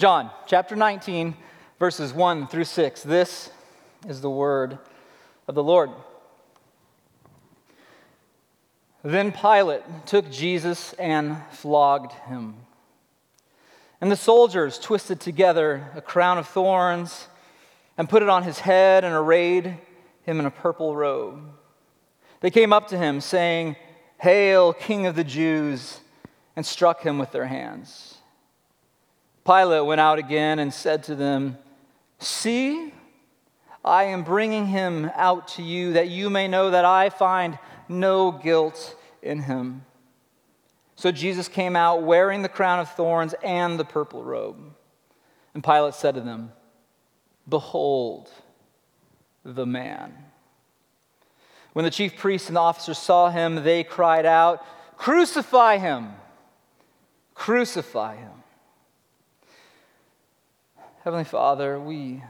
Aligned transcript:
John 0.00 0.30
chapter 0.46 0.76
19, 0.76 1.34
verses 1.78 2.14
1 2.14 2.46
through 2.46 2.64
6. 2.64 3.02
This 3.02 3.50
is 4.08 4.22
the 4.22 4.30
word 4.30 4.78
of 5.46 5.54
the 5.54 5.62
Lord. 5.62 5.90
Then 9.04 9.30
Pilate 9.30 9.82
took 10.06 10.30
Jesus 10.30 10.94
and 10.94 11.36
flogged 11.50 12.12
him. 12.12 12.54
And 14.00 14.10
the 14.10 14.16
soldiers 14.16 14.78
twisted 14.78 15.20
together 15.20 15.90
a 15.94 16.00
crown 16.00 16.38
of 16.38 16.48
thorns 16.48 17.28
and 17.98 18.08
put 18.08 18.22
it 18.22 18.30
on 18.30 18.42
his 18.42 18.60
head 18.60 19.04
and 19.04 19.14
arrayed 19.14 19.76
him 20.22 20.40
in 20.40 20.46
a 20.46 20.50
purple 20.50 20.96
robe. 20.96 21.42
They 22.40 22.50
came 22.50 22.72
up 22.72 22.88
to 22.88 22.96
him, 22.96 23.20
saying, 23.20 23.76
Hail, 24.16 24.72
King 24.72 25.04
of 25.04 25.14
the 25.14 25.24
Jews, 25.24 26.00
and 26.56 26.64
struck 26.64 27.02
him 27.02 27.18
with 27.18 27.32
their 27.32 27.44
hands. 27.44 28.09
Pilate 29.44 29.86
went 29.86 30.00
out 30.00 30.18
again 30.18 30.58
and 30.58 30.72
said 30.72 31.02
to 31.04 31.14
them, 31.14 31.58
See, 32.18 32.92
I 33.84 34.04
am 34.04 34.24
bringing 34.24 34.66
him 34.66 35.10
out 35.14 35.48
to 35.48 35.62
you 35.62 35.94
that 35.94 36.08
you 36.08 36.28
may 36.28 36.48
know 36.48 36.70
that 36.70 36.84
I 36.84 37.08
find 37.08 37.58
no 37.88 38.30
guilt 38.30 38.94
in 39.22 39.42
him. 39.42 39.84
So 40.96 41.10
Jesus 41.10 41.48
came 41.48 41.76
out 41.76 42.02
wearing 42.02 42.42
the 42.42 42.48
crown 42.48 42.78
of 42.78 42.90
thorns 42.90 43.34
and 43.42 43.78
the 43.78 43.84
purple 43.84 44.22
robe. 44.22 44.58
And 45.54 45.64
Pilate 45.64 45.94
said 45.94 46.14
to 46.14 46.20
them, 46.20 46.52
Behold 47.48 48.30
the 49.44 49.64
man. 49.64 50.14
When 51.72 51.84
the 51.84 51.90
chief 51.90 52.16
priests 52.16 52.48
and 52.48 52.56
the 52.56 52.60
officers 52.60 52.98
saw 52.98 53.30
him, 53.30 53.62
they 53.62 53.82
cried 53.82 54.26
out, 54.26 54.64
Crucify 54.96 55.78
him! 55.78 56.10
Crucify 57.34 58.16
him! 58.16 58.39
Heavenly 61.02 61.24
Father, 61.24 61.80
we 61.80 62.22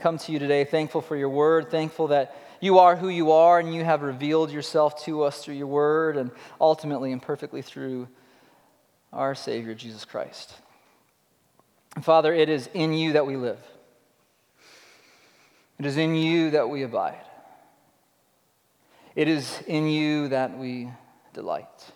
come 0.00 0.18
to 0.18 0.32
you 0.32 0.40
today 0.40 0.64
thankful 0.64 1.00
for 1.00 1.14
your 1.14 1.28
word, 1.28 1.70
thankful 1.70 2.08
that 2.08 2.36
you 2.60 2.80
are 2.80 2.96
who 2.96 3.08
you 3.08 3.30
are 3.30 3.60
and 3.60 3.72
you 3.72 3.84
have 3.84 4.02
revealed 4.02 4.50
yourself 4.50 5.04
to 5.04 5.22
us 5.22 5.44
through 5.44 5.54
your 5.54 5.68
word 5.68 6.16
and 6.16 6.32
ultimately 6.60 7.12
and 7.12 7.22
perfectly 7.22 7.62
through 7.62 8.08
our 9.12 9.36
Savior, 9.36 9.72
Jesus 9.72 10.04
Christ. 10.04 10.52
Father, 12.02 12.34
it 12.34 12.48
is 12.48 12.68
in 12.74 12.92
you 12.92 13.12
that 13.12 13.24
we 13.24 13.36
live, 13.36 13.60
it 15.78 15.86
is 15.86 15.96
in 15.96 16.16
you 16.16 16.50
that 16.50 16.68
we 16.68 16.82
abide, 16.82 17.24
it 19.14 19.28
is 19.28 19.62
in 19.68 19.86
you 19.86 20.26
that 20.30 20.58
we 20.58 20.90
delight. 21.34 21.92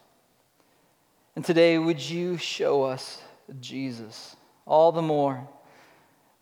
And 1.34 1.44
today, 1.44 1.78
would 1.78 2.00
you 2.00 2.36
show 2.36 2.84
us 2.84 3.20
Jesus 3.60 4.36
all 4.64 4.92
the 4.92 5.02
more? 5.02 5.48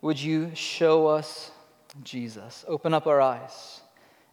Would 0.01 0.21
you 0.21 0.53
show 0.55 1.09
us 1.09 1.51
Jesus? 2.05 2.65
Open 2.69 2.95
up 2.95 3.07
our 3.07 3.21
eyes. 3.21 3.81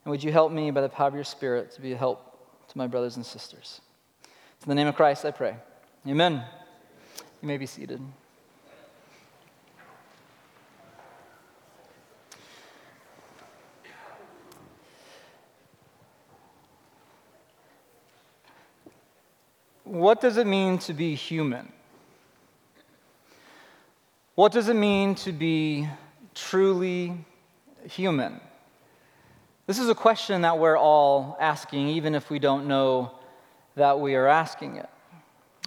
And 0.03 0.11
would 0.11 0.23
you 0.23 0.31
help 0.31 0.51
me 0.51 0.69
by 0.69 0.81
the 0.81 0.89
power 0.89 1.07
of 1.07 1.15
your 1.15 1.23
Spirit 1.23 1.71
to 1.71 1.81
be 1.81 1.93
a 1.93 1.97
help 1.97 2.67
to 2.67 2.77
my 2.77 2.85
brothers 2.85 3.15
and 3.15 3.25
sisters? 3.25 3.81
In 4.63 4.69
the 4.69 4.75
name 4.75 4.87
of 4.87 4.95
Christ, 4.95 5.25
I 5.25 5.31
pray. 5.31 5.55
Amen. 6.07 6.43
You 7.41 7.47
may 7.47 7.57
be 7.57 7.65
seated. 7.65 7.99
What 19.83 20.21
does 20.21 20.37
it 20.37 20.45
mean 20.45 20.77
to 20.79 20.93
be 20.93 21.15
human? 21.15 21.71
What 24.35 24.51
does 24.51 24.67
it 24.67 24.75
mean 24.75 25.15
to 25.15 25.31
be 25.31 25.87
truly 26.33 27.13
human? 27.89 28.41
This 29.65 29.79
is 29.79 29.87
a 29.87 29.95
question 29.95 30.41
that 30.41 30.59
we're 30.59 30.77
all 30.77 31.37
asking, 31.39 31.87
even 31.87 32.13
if 32.15 32.29
we 32.29 32.37
don't 32.37 32.67
know 32.67 33.13
that 33.75 34.01
we 34.01 34.15
are 34.15 34.27
asking 34.27 34.75
it. 34.75 34.89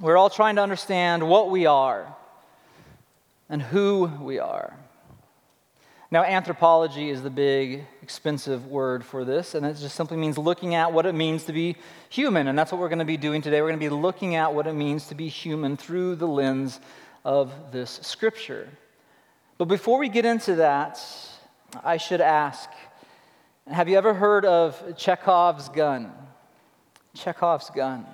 We're 0.03 0.19
all 0.19 0.29
trying 0.29 0.57
to 0.57 0.63
understand 0.63 1.27
what 1.27 1.51
we 1.51 1.65
are 1.65 2.15
and 3.49 3.63
who 3.63 4.05
we 4.21 4.39
are. 4.39 4.77
Now, 6.11 6.23
anthropology 6.25 7.09
is 7.09 7.23
the 7.23 7.31
big, 7.31 7.87
expensive 8.03 8.67
word 8.67 9.03
for 9.03 9.25
this, 9.25 9.55
and 9.55 9.65
it 9.65 9.79
just 9.79 9.97
simply 9.97 10.19
means 10.19 10.37
looking 10.37 10.75
at 10.75 10.93
what 10.93 11.07
it 11.07 11.15
means 11.15 11.45
to 11.45 11.55
be 11.55 11.77
human. 12.11 12.49
And 12.49 12.59
that's 12.59 12.71
what 12.71 12.83
we're 12.83 12.89
going 12.91 12.99
to 12.99 13.07
be 13.07 13.17
doing 13.17 13.41
today. 13.41 13.63
We're 13.63 13.69
going 13.69 13.81
to 13.81 13.87
be 13.87 13.95
looking 13.95 14.35
at 14.35 14.53
what 14.53 14.67
it 14.67 14.75
means 14.75 15.07
to 15.07 15.15
be 15.15 15.29
human 15.29 15.79
through 15.79 16.17
the 16.17 16.29
lens 16.29 16.81
of 17.29 17.53
this 17.73 18.01
scripture. 18.03 18.67
But 19.59 19.67
before 19.67 19.99
we 19.99 20.09
get 20.09 20.25
into 20.25 20.55
that, 20.57 20.99
I 21.85 21.99
should 21.99 22.23
ask 22.23 22.71
have 23.71 23.87
you 23.87 23.99
ever 23.99 24.15
heard 24.15 24.47
of 24.47 24.97
Chekhov's 24.97 25.69
gun? 25.69 26.11
Chekhov's 27.15 27.69
gun. 27.69 28.07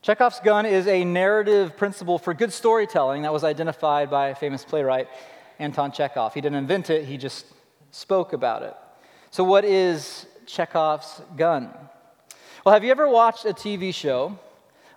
Chekhov's 0.00 0.40
gun 0.40 0.64
is 0.64 0.86
a 0.86 1.04
narrative 1.04 1.76
principle 1.76 2.18
for 2.18 2.32
good 2.32 2.50
storytelling 2.50 3.22
that 3.22 3.32
was 3.32 3.44
identified 3.44 4.08
by 4.08 4.32
famous 4.32 4.64
playwright, 4.64 5.08
Anton 5.58 5.92
Chekhov. 5.92 6.32
He 6.32 6.40
didn't 6.40 6.56
invent 6.56 6.88
it, 6.88 7.04
he 7.04 7.18
just 7.18 7.44
spoke 7.90 8.32
about 8.32 8.62
it. 8.62 8.74
So, 9.30 9.44
what 9.44 9.66
is 9.66 10.26
Chekhov's 10.46 11.20
gun? 11.36 11.68
Well, 12.64 12.72
have 12.72 12.84
you 12.84 12.90
ever 12.90 13.06
watched 13.06 13.44
a 13.44 13.52
TV 13.52 13.92
show 13.92 14.38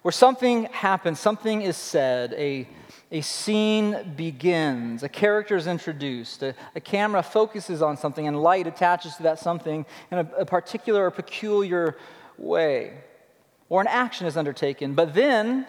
where 0.06 0.12
something 0.12 0.66
happens, 0.66 1.20
something 1.20 1.64
is 1.64 1.76
said, 1.76 2.32
a, 2.34 2.68
a 3.12 3.22
scene 3.22 4.14
begins, 4.16 5.04
a 5.04 5.10
character 5.10 5.56
is 5.56 5.68
introduced, 5.68 6.42
a, 6.44 6.56
a 6.76 6.80
camera 6.80 7.22
focuses 7.22 7.82
on 7.82 7.98
something, 7.98 8.28
and 8.28 8.42
light 8.42 8.68
attaches 8.68 9.16
to 9.18 9.24
that 9.24 9.40
something 9.40 9.86
in 10.12 10.18
a, 10.20 10.30
a 10.40 10.46
particular 10.46 11.06
or 11.06 11.12
peculiar 11.12 11.98
way, 12.38 12.98
or 13.70 13.82
an 13.82 13.88
action 13.88 14.28
is 14.28 14.38
undertaken, 14.38 14.94
but 14.96 15.14
then 15.14 15.66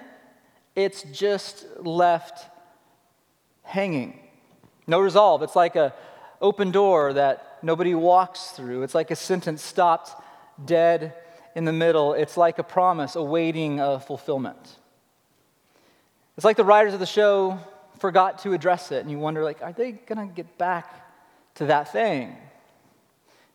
it's 0.74 1.02
just 1.04 1.66
left 1.78 2.46
hanging. 3.62 4.18
No 4.86 5.00
resolve. 5.00 5.42
It's 5.42 5.56
like 5.56 5.76
an 5.76 5.92
open 6.40 6.70
door 6.70 7.12
that 7.14 7.58
nobody 7.62 7.94
walks 7.94 8.50
through. 8.50 8.82
It's 8.82 8.94
like 8.94 9.10
a 9.10 9.16
sentence 9.16 9.62
stopped 9.62 10.10
dead 10.64 11.14
in 11.54 11.64
the 11.64 11.72
middle, 11.72 12.12
it's 12.12 12.36
like 12.36 12.58
a 12.58 12.62
promise 12.62 13.16
awaiting 13.16 13.80
a 13.80 13.98
fulfillment. 13.98 14.76
It's 16.36 16.44
like 16.44 16.56
the 16.56 16.64
writers 16.64 16.92
of 16.92 17.00
the 17.00 17.06
show 17.06 17.58
forgot 17.98 18.40
to 18.40 18.52
address 18.52 18.92
it, 18.92 19.00
and 19.00 19.10
you 19.10 19.18
wonder, 19.18 19.42
like, 19.42 19.62
are 19.62 19.72
they 19.72 19.92
going 19.92 20.28
to 20.28 20.34
get 20.34 20.58
back 20.58 20.92
to 21.54 21.66
that 21.66 21.92
thing? 21.92 22.36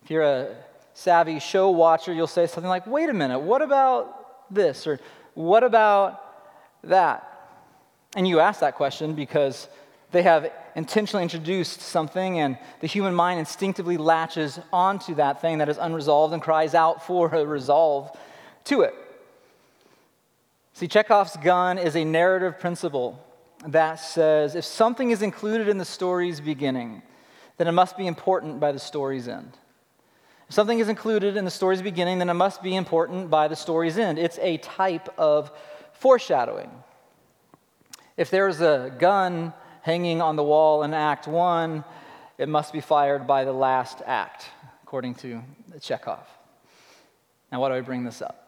If 0.04 0.10
you're 0.10 0.24
a 0.24 0.56
savvy 0.96 1.40
show 1.40 1.70
watcher, 1.70 2.12
you'll 2.12 2.26
say 2.26 2.48
something 2.48 2.70
like, 2.70 2.88
wait 2.88 3.10
a 3.10 3.14
minute, 3.14 3.40
what 3.40 3.62
about 3.62 4.54
this? 4.54 4.88
Or 4.88 5.00
what 5.36 5.64
about 5.64 6.24
that? 6.84 7.28
And 8.16 8.28
you 8.28 8.40
ask 8.40 8.62
that 8.62 8.76
question 8.76 9.14
because 9.14 9.68
they 10.12 10.24
have 10.24 10.52
intentionally 10.76 11.22
introduced 11.22 11.82
something, 11.82 12.40
and 12.40 12.58
the 12.80 12.88
human 12.88 13.14
mind 13.14 13.40
instinctively 13.40 13.98
latches 13.98 14.60
onto 14.74 15.14
that 15.16 15.40
thing 15.40 15.60
that 15.60 15.70
is 15.70 15.78
unresolved 15.78 16.34
and 16.34 16.42
cries 16.42 16.74
out 16.74 17.06
for 17.06 17.28
a 17.28 17.46
resolve 17.46 18.12
to 18.66 18.82
it. 18.82 18.96
See, 20.74 20.88
Chekhov's 20.88 21.38
gun 21.38 21.78
is 21.78 21.96
a 21.96 22.06
narrative 22.06 22.60
principle 22.60 23.20
that 23.68 23.96
says 23.96 24.56
if 24.56 24.66
something 24.66 25.12
is 25.12 25.22
included 25.22 25.68
in 25.68 25.78
the 25.78 25.86
story's 25.86 26.40
beginning, 26.40 27.02
then 27.58 27.68
it 27.68 27.74
must 27.74 27.98
be 27.98 28.08
important 28.08 28.60
by 28.60 28.72
the 28.72 28.80
story's 28.80 29.28
end. 29.28 29.58
If 30.48 30.56
something 30.56 30.80
is 30.80 30.90
included 30.90 31.38
in 31.38 31.46
the 31.46 31.52
story's 31.52 31.82
beginning, 31.82 32.20
then 32.20 32.30
it 32.30 32.34
must 32.34 32.62
be 32.64 32.76
important 32.76 33.30
by 33.30 33.48
the 33.48 33.56
story's 33.56 33.98
end. 33.98 34.20
It's 34.20 34.40
a 34.40 34.58
type 34.58 35.08
of 35.18 35.52
foreshadowing. 35.94 36.72
If 38.18 38.30
there's 38.30 38.62
a 38.62 38.94
gun 38.98 39.54
hanging 39.82 40.22
on 40.22 40.36
the 40.36 40.44
wall 40.44 40.84
in 40.84 40.94
Act 40.94 41.28
1, 41.28 41.84
it 42.38 42.50
must 42.50 42.74
be 42.74 42.82
fired 42.82 43.28
by 43.28 43.46
the 43.46 43.54
last 43.54 44.02
act, 44.06 44.48
according 44.84 45.16
to 45.16 45.42
Chekhov. 45.80 46.28
Now, 47.52 47.62
why 47.62 47.70
do 47.70 47.76
I 47.76 47.82
bring 47.82 48.04
this 48.04 48.22
up? 48.22 48.41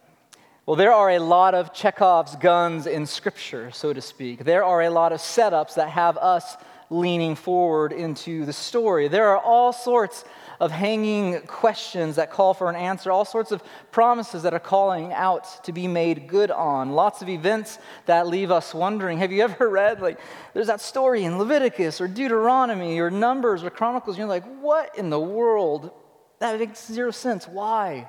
Well, 0.66 0.76
there 0.76 0.94
are 0.94 1.10
a 1.10 1.18
lot 1.18 1.54
of 1.54 1.74
Chekhov's 1.74 2.36
guns 2.36 2.86
in 2.86 3.04
Scripture, 3.04 3.70
so 3.70 3.92
to 3.92 4.00
speak. 4.00 4.44
There 4.44 4.64
are 4.64 4.80
a 4.80 4.88
lot 4.88 5.12
of 5.12 5.20
setups 5.20 5.74
that 5.74 5.90
have 5.90 6.16
us 6.16 6.56
leaning 6.88 7.34
forward 7.34 7.92
into 7.92 8.46
the 8.46 8.52
story. 8.54 9.08
There 9.08 9.28
are 9.28 9.38
all 9.38 9.74
sorts 9.74 10.24
of 10.60 10.70
hanging 10.70 11.42
questions 11.42 12.16
that 12.16 12.30
call 12.30 12.54
for 12.54 12.70
an 12.70 12.76
answer, 12.76 13.10
all 13.10 13.26
sorts 13.26 13.52
of 13.52 13.62
promises 13.90 14.44
that 14.44 14.54
are 14.54 14.58
calling 14.58 15.12
out 15.12 15.62
to 15.64 15.72
be 15.72 15.86
made 15.86 16.28
good 16.28 16.50
on, 16.50 16.92
lots 16.92 17.20
of 17.20 17.28
events 17.28 17.78
that 18.06 18.26
leave 18.26 18.50
us 18.50 18.72
wondering. 18.72 19.18
Have 19.18 19.32
you 19.32 19.42
ever 19.42 19.68
read, 19.68 20.00
like, 20.00 20.18
there's 20.54 20.68
that 20.68 20.80
story 20.80 21.24
in 21.24 21.36
Leviticus 21.38 22.00
or 22.00 22.08
Deuteronomy 22.08 22.98
or 23.00 23.10
Numbers 23.10 23.64
or 23.64 23.68
Chronicles? 23.68 24.16
You're 24.16 24.28
like, 24.28 24.44
what 24.62 24.96
in 24.96 25.10
the 25.10 25.20
world? 25.20 25.90
That 26.38 26.58
makes 26.58 26.86
zero 26.86 27.10
sense. 27.10 27.46
Why? 27.46 28.08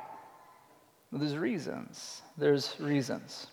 Well, 1.11 1.19
there's 1.19 1.35
reasons. 1.35 2.21
There's 2.37 2.75
reasons. 2.79 3.47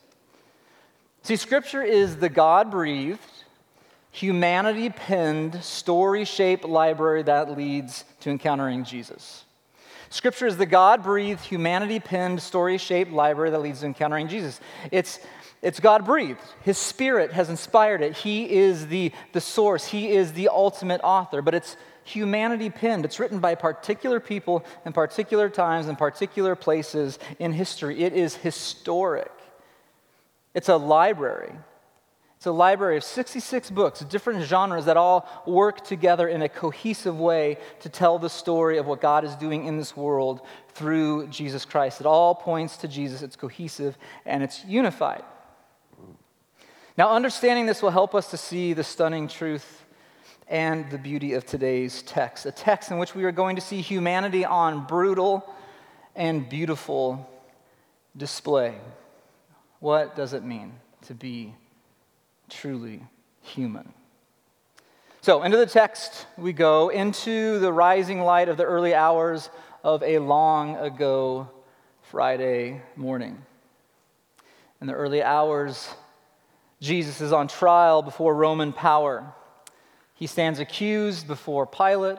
See, 1.22 1.36
Scripture 1.36 1.82
is 1.82 2.16
the 2.16 2.28
God 2.28 2.70
breathed, 2.70 3.20
humanity 4.10 4.90
penned, 4.90 5.62
story 5.62 6.24
shaped 6.24 6.64
library 6.64 7.22
that 7.22 7.56
leads 7.56 8.04
to 8.20 8.30
encountering 8.30 8.84
Jesus. 8.84 9.44
Scripture 10.10 10.46
is 10.46 10.58
the 10.58 10.66
God 10.66 11.02
breathed, 11.02 11.40
humanity 11.40 11.98
penned, 11.98 12.42
story 12.42 12.76
shaped 12.76 13.12
library 13.12 13.50
that 13.50 13.60
leads 13.60 13.80
to 13.80 13.86
encountering 13.86 14.28
Jesus. 14.28 14.60
It's, 14.90 15.20
it's 15.62 15.78
God 15.78 16.04
breathed. 16.04 16.40
His 16.62 16.76
Spirit 16.76 17.32
has 17.32 17.48
inspired 17.48 18.02
it. 18.02 18.16
He 18.16 18.52
is 18.52 18.88
the, 18.88 19.12
the 19.32 19.40
source, 19.40 19.86
He 19.86 20.10
is 20.10 20.32
the 20.32 20.48
ultimate 20.48 21.00
author. 21.02 21.40
But 21.40 21.54
it's 21.54 21.76
humanity 22.04 22.68
penned. 22.68 23.04
It's 23.04 23.20
written 23.20 23.38
by 23.38 23.54
particular 23.54 24.18
people 24.18 24.64
in 24.84 24.92
particular 24.92 25.48
times 25.48 25.86
and 25.86 25.96
particular 25.96 26.56
places 26.56 27.18
in 27.38 27.52
history. 27.52 28.02
It 28.02 28.12
is 28.12 28.34
historic. 28.34 29.30
It's 30.52 30.68
a 30.68 30.76
library. 30.76 31.52
It's 32.36 32.46
a 32.48 32.50
library 32.50 32.96
of 32.96 33.04
66 33.04 33.70
books, 33.70 34.00
different 34.00 34.42
genres 34.42 34.86
that 34.86 34.96
all 34.96 35.28
work 35.46 35.84
together 35.84 36.26
in 36.26 36.42
a 36.42 36.48
cohesive 36.48 37.20
way 37.20 37.56
to 37.82 37.88
tell 37.88 38.18
the 38.18 38.28
story 38.28 38.78
of 38.78 38.86
what 38.86 39.00
God 39.00 39.24
is 39.24 39.36
doing 39.36 39.66
in 39.66 39.76
this 39.76 39.96
world 39.96 40.40
through 40.74 41.28
Jesus 41.28 41.64
Christ. 41.64 42.00
It 42.00 42.06
all 42.06 42.34
points 42.34 42.78
to 42.78 42.88
Jesus, 42.88 43.22
it's 43.22 43.36
cohesive, 43.36 43.96
and 44.26 44.42
it's 44.42 44.64
unified. 44.64 45.22
Now, 46.96 47.10
understanding 47.10 47.66
this 47.66 47.82
will 47.82 47.90
help 47.90 48.14
us 48.14 48.30
to 48.30 48.36
see 48.36 48.72
the 48.72 48.84
stunning 48.84 49.28
truth 49.28 49.84
and 50.48 50.90
the 50.90 50.98
beauty 50.98 51.32
of 51.32 51.46
today's 51.46 52.02
text, 52.02 52.44
a 52.46 52.52
text 52.52 52.90
in 52.90 52.98
which 52.98 53.14
we 53.14 53.24
are 53.24 53.32
going 53.32 53.56
to 53.56 53.62
see 53.62 53.80
humanity 53.80 54.44
on 54.44 54.86
brutal 54.86 55.48
and 56.14 56.48
beautiful 56.48 57.28
display. 58.16 58.74
What 59.80 60.14
does 60.14 60.34
it 60.34 60.44
mean 60.44 60.74
to 61.02 61.14
be 61.14 61.54
truly 62.52 63.02
human. 63.40 63.92
So, 65.20 65.42
into 65.42 65.56
the 65.56 65.66
text 65.66 66.26
we 66.36 66.52
go, 66.52 66.88
into 66.88 67.58
the 67.58 67.72
rising 67.72 68.20
light 68.20 68.48
of 68.48 68.56
the 68.56 68.64
early 68.64 68.94
hours 68.94 69.50
of 69.82 70.02
a 70.02 70.18
long 70.18 70.76
ago 70.76 71.48
Friday 72.02 72.82
morning. 72.96 73.38
In 74.80 74.86
the 74.86 74.94
early 74.94 75.22
hours, 75.22 75.88
Jesus 76.82 77.20
is 77.20 77.32
on 77.32 77.46
trial 77.46 78.02
before 78.02 78.34
Roman 78.34 78.72
power. 78.72 79.32
He 80.14 80.26
stands 80.26 80.58
accused 80.58 81.28
before 81.28 81.64
Pilate, 81.64 82.18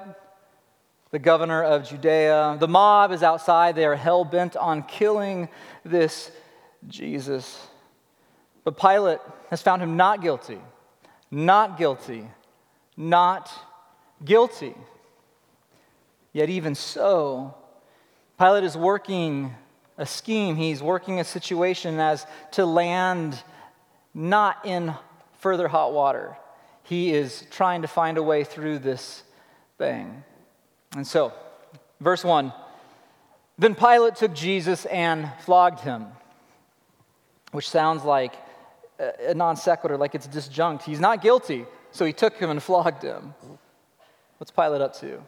the 1.11 1.19
governor 1.19 1.61
of 1.61 1.87
Judea. 1.87 2.55
The 2.61 2.67
mob 2.69 3.11
is 3.11 3.23
outside. 3.23 3.75
They 3.75 3.83
are 3.83 3.95
hell 3.95 4.23
bent 4.23 4.55
on 4.55 4.83
killing 4.83 5.49
this 5.83 6.31
Jesus. 6.87 7.67
But 8.63 8.79
Pilate 8.79 9.19
has 9.49 9.61
found 9.61 9.81
him 9.81 9.97
not 9.97 10.21
guilty, 10.21 10.59
not 11.29 11.77
guilty, 11.77 12.25
not 12.95 13.51
guilty. 14.23 14.75
Yet, 16.31 16.49
even 16.49 16.73
so, 16.73 17.53
Pilate 18.39 18.63
is 18.63 18.77
working 18.77 19.53
a 19.97 20.05
scheme, 20.05 20.55
he's 20.55 20.81
working 20.81 21.19
a 21.19 21.25
situation 21.25 21.99
as 21.99 22.25
to 22.53 22.65
land 22.65 23.43
not 24.13 24.65
in 24.65 24.93
further 25.39 25.67
hot 25.67 25.93
water. 25.93 26.37
He 26.83 27.13
is 27.13 27.45
trying 27.51 27.81
to 27.81 27.87
find 27.87 28.17
a 28.17 28.23
way 28.23 28.43
through 28.43 28.79
this 28.79 29.23
thing. 29.77 30.23
And 30.95 31.07
so, 31.07 31.33
verse 31.99 32.23
1 32.23 32.53
Then 33.57 33.75
Pilate 33.75 34.15
took 34.15 34.33
Jesus 34.33 34.85
and 34.85 35.31
flogged 35.41 35.79
him, 35.79 36.07
which 37.51 37.69
sounds 37.69 38.03
like 38.03 38.33
a 38.99 39.33
non 39.33 39.55
sequitur, 39.55 39.97
like 39.97 40.15
it's 40.15 40.27
disjunct. 40.27 40.83
He's 40.83 40.99
not 40.99 41.21
guilty, 41.21 41.65
so 41.91 42.05
he 42.05 42.13
took 42.13 42.35
him 42.37 42.49
and 42.49 42.61
flogged 42.61 43.03
him. 43.03 43.33
What's 44.37 44.51
Pilate 44.51 44.81
up 44.81 44.95
to? 44.99 45.21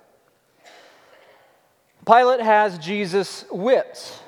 Pilate 2.06 2.42
has 2.42 2.78
Jesus 2.78 3.46
whipped. 3.52 4.22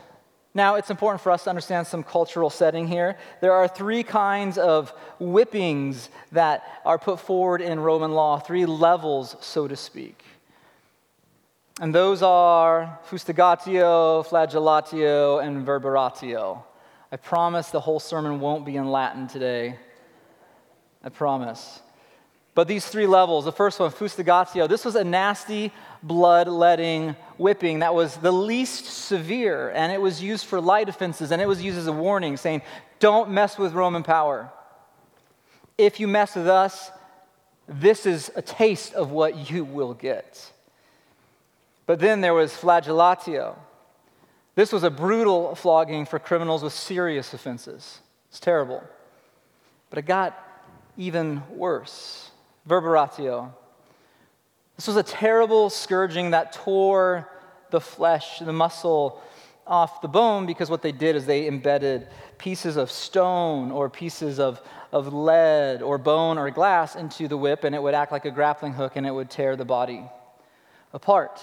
Now, 0.54 0.76
it's 0.76 0.90
important 0.90 1.22
for 1.22 1.32
us 1.32 1.44
to 1.44 1.50
understand 1.50 1.86
some 1.86 2.04
cultural 2.04 2.50
setting 2.50 2.88
here. 2.88 3.18
There 3.42 3.54
are 3.54 3.68
three 3.68 4.02
kinds 4.02 4.58
of 4.58 4.92
whippings 5.20 6.10
that 6.32 6.64
are 6.84 6.98
put 6.98 7.20
forward 7.20 7.62
in 7.62 7.80
Roman 7.80 8.12
law, 8.12 8.40
three 8.40 8.66
levels, 8.66 9.36
so 9.40 9.68
to 9.68 9.76
speak. 9.76 10.24
And 11.80 11.94
those 11.94 12.24
are 12.24 13.00
fustigatio, 13.08 14.26
flagellatio, 14.26 15.44
and 15.44 15.66
verberatio. 15.66 16.64
I 17.12 17.18
promise 17.18 17.70
the 17.70 17.80
whole 17.80 18.00
sermon 18.00 18.40
won't 18.40 18.66
be 18.66 18.78
in 18.78 18.90
Latin 18.90 19.28
today. 19.28 19.78
I 21.04 21.10
promise. 21.10 21.82
But 22.58 22.68
these 22.68 22.88
three 22.88 23.06
levels 23.06 23.46
the 23.46 23.52
first 23.52 23.80
one, 23.80 23.92
fustigatio, 23.92 24.68
this 24.68 24.84
was 24.84 24.96
a 24.96 25.04
nasty, 25.04 25.72
blood-letting 26.02 27.16
whipping 27.38 27.80
that 27.80 27.94
was 27.94 28.16
the 28.16 28.32
least 28.32 28.86
severe, 28.86 29.70
and 29.70 29.92
it 29.92 30.02
was 30.02 30.24
used 30.24 30.48
for 30.48 30.60
light 30.60 30.90
offenses, 30.90 31.32
and 31.32 31.40
it 31.40 31.48
was 31.48 31.62
used 31.62 31.78
as 31.78 31.86
a 31.86 31.92
warning 31.92 32.36
saying, 32.36 32.64
don't 33.00 33.30
mess 33.30 33.60
with 33.60 33.74
Roman 33.74 34.02
power. 34.02 34.52
If 35.78 36.00
you 36.00 36.08
mess 36.08 36.36
with 36.36 36.48
us, 36.48 36.90
this 37.68 38.08
is 38.08 38.32
a 38.36 38.42
taste 38.42 38.96
of 38.96 39.12
what 39.12 39.52
you 39.52 39.64
will 39.64 39.94
get. 39.94 40.52
But 41.86 42.00
then 42.00 42.22
there 42.22 42.34
was 42.34 42.54
flagellatio. 42.54 43.56
This 44.56 44.72
was 44.72 44.82
a 44.82 44.90
brutal 44.90 45.54
flogging 45.54 46.08
for 46.08 46.18
criminals 46.18 46.64
with 46.64 46.74
serious 46.74 47.36
offenses. 47.36 48.00
It's 48.30 48.40
terrible. 48.40 48.84
But 49.92 50.00
it 50.00 50.08
got 50.08 50.36
even 50.98 51.44
worse. 51.52 52.27
Verberatio. 52.68 53.52
This 54.76 54.88
was 54.88 54.98
a 54.98 55.04
terrible 55.04 55.70
scourging 55.70 56.32
that 56.32 56.54
tore 56.54 57.30
the 57.72 57.82
flesh, 57.82 58.40
the 58.40 58.54
muscle 58.54 59.22
off 59.66 60.02
the 60.02 60.08
bone 60.08 60.46
because 60.46 60.70
what 60.70 60.82
they 60.82 60.92
did 60.92 61.16
is 61.16 61.26
they 61.26 61.48
embedded 61.48 62.08
pieces 62.38 62.78
of 62.78 62.90
stone 62.90 63.72
or 63.72 63.90
pieces 63.90 64.40
of, 64.40 64.62
of 64.92 65.14
lead 65.14 65.82
or 65.82 65.98
bone 65.98 66.38
or 66.38 66.50
glass 66.52 66.96
into 66.96 67.28
the 67.28 67.36
whip 67.36 67.64
and 67.64 67.76
it 67.76 67.82
would 67.82 67.94
act 67.94 68.12
like 68.12 68.26
a 68.26 68.32
grappling 68.32 68.74
hook 68.74 68.96
and 68.96 69.06
it 69.06 69.12
would 69.12 69.30
tear 69.30 69.56
the 69.56 69.66
body 69.66 70.04
apart. 70.94 71.42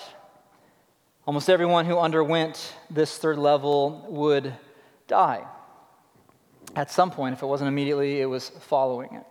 Almost 1.26 1.50
everyone 1.50 1.87
who 1.87 1.99
underwent 1.99 2.75
this 2.91 3.19
third 3.19 3.38
level 3.38 4.06
would 4.09 4.55
die. 5.06 5.44
At 6.76 6.91
some 6.91 7.11
point, 7.11 7.35
if 7.35 7.43
it 7.43 7.47
wasn't 7.47 7.69
immediately, 7.69 8.21
it 8.21 8.26
was 8.26 8.49
following 8.49 9.15
it. 9.15 9.25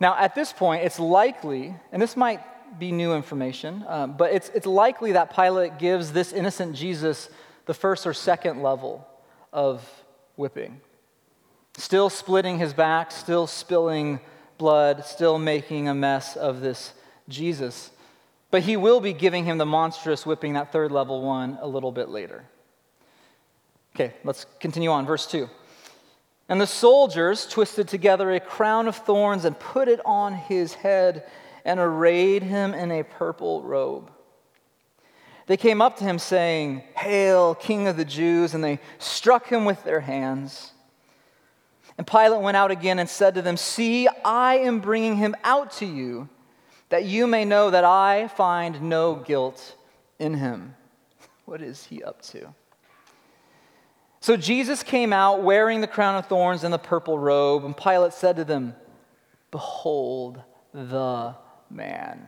Now, 0.00 0.16
at 0.16 0.34
this 0.34 0.52
point, 0.52 0.84
it's 0.84 0.98
likely, 0.98 1.74
and 1.92 2.02
this 2.02 2.16
might 2.16 2.40
be 2.78 2.90
new 2.90 3.14
information, 3.14 3.84
um, 3.86 4.16
but 4.16 4.32
it's, 4.32 4.48
it's 4.50 4.66
likely 4.66 5.12
that 5.12 5.34
Pilate 5.34 5.78
gives 5.78 6.12
this 6.12 6.32
innocent 6.32 6.74
Jesus 6.74 7.28
the 7.66 7.74
first 7.74 8.06
or 8.06 8.12
second 8.12 8.62
level 8.62 9.06
of 9.52 9.88
whipping. 10.36 10.80
Still 11.76 12.10
splitting 12.10 12.58
his 12.58 12.72
back, 12.72 13.10
still 13.10 13.46
spilling 13.46 14.20
blood, 14.58 15.04
still 15.04 15.38
making 15.38 15.88
a 15.88 15.94
mess 15.94 16.36
of 16.36 16.60
this 16.60 16.92
Jesus. 17.28 17.90
But 18.50 18.62
he 18.62 18.76
will 18.76 19.00
be 19.00 19.12
giving 19.12 19.44
him 19.44 19.58
the 19.58 19.66
monstrous 19.66 20.24
whipping, 20.24 20.54
that 20.54 20.72
third 20.72 20.92
level 20.92 21.22
one, 21.22 21.58
a 21.60 21.66
little 21.66 21.90
bit 21.90 22.08
later. 22.08 22.44
Okay, 23.94 24.14
let's 24.24 24.46
continue 24.60 24.90
on. 24.90 25.06
Verse 25.06 25.26
2. 25.26 25.48
And 26.48 26.60
the 26.60 26.66
soldiers 26.66 27.46
twisted 27.46 27.88
together 27.88 28.30
a 28.30 28.40
crown 28.40 28.86
of 28.86 28.96
thorns 28.96 29.44
and 29.44 29.58
put 29.58 29.88
it 29.88 30.00
on 30.04 30.34
his 30.34 30.74
head 30.74 31.24
and 31.64 31.80
arrayed 31.80 32.42
him 32.42 32.74
in 32.74 32.90
a 32.90 33.02
purple 33.02 33.62
robe. 33.62 34.10
They 35.46 35.56
came 35.56 35.82
up 35.82 35.98
to 35.98 36.04
him 36.04 36.18
saying, 36.18 36.82
Hail, 36.96 37.54
King 37.54 37.88
of 37.88 37.96
the 37.96 38.04
Jews! 38.04 38.54
And 38.54 38.62
they 38.62 38.78
struck 38.98 39.48
him 39.48 39.64
with 39.64 39.82
their 39.84 40.00
hands. 40.00 40.72
And 41.96 42.06
Pilate 42.06 42.40
went 42.40 42.56
out 42.56 42.70
again 42.70 42.98
and 42.98 43.08
said 43.08 43.34
to 43.34 43.42
them, 43.42 43.56
See, 43.56 44.08
I 44.24 44.58
am 44.58 44.80
bringing 44.80 45.16
him 45.16 45.36
out 45.44 45.72
to 45.72 45.86
you 45.86 46.28
that 46.88 47.04
you 47.04 47.26
may 47.26 47.44
know 47.44 47.70
that 47.70 47.84
I 47.84 48.28
find 48.28 48.82
no 48.82 49.16
guilt 49.16 49.76
in 50.18 50.34
him. 50.34 50.74
What 51.44 51.60
is 51.60 51.84
he 51.84 52.02
up 52.02 52.22
to? 52.22 52.54
So 54.24 54.38
Jesus 54.38 54.82
came 54.82 55.12
out 55.12 55.42
wearing 55.42 55.82
the 55.82 55.86
crown 55.86 56.14
of 56.14 56.24
thorns 56.28 56.64
and 56.64 56.72
the 56.72 56.78
purple 56.78 57.18
robe, 57.18 57.62
and 57.62 57.76
Pilate 57.76 58.14
said 58.14 58.36
to 58.36 58.44
them, 58.46 58.74
Behold 59.50 60.40
the 60.72 61.34
man. 61.68 62.26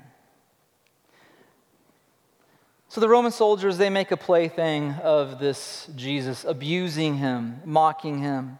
So 2.88 3.00
the 3.00 3.08
Roman 3.08 3.32
soldiers, 3.32 3.78
they 3.78 3.88
make 3.88 4.10
a 4.10 4.16
plaything 4.18 4.92
of 5.02 5.38
this 5.38 5.88
Jesus, 5.96 6.44
abusing 6.44 7.16
him, 7.16 7.62
mocking 7.64 8.18
him. 8.18 8.58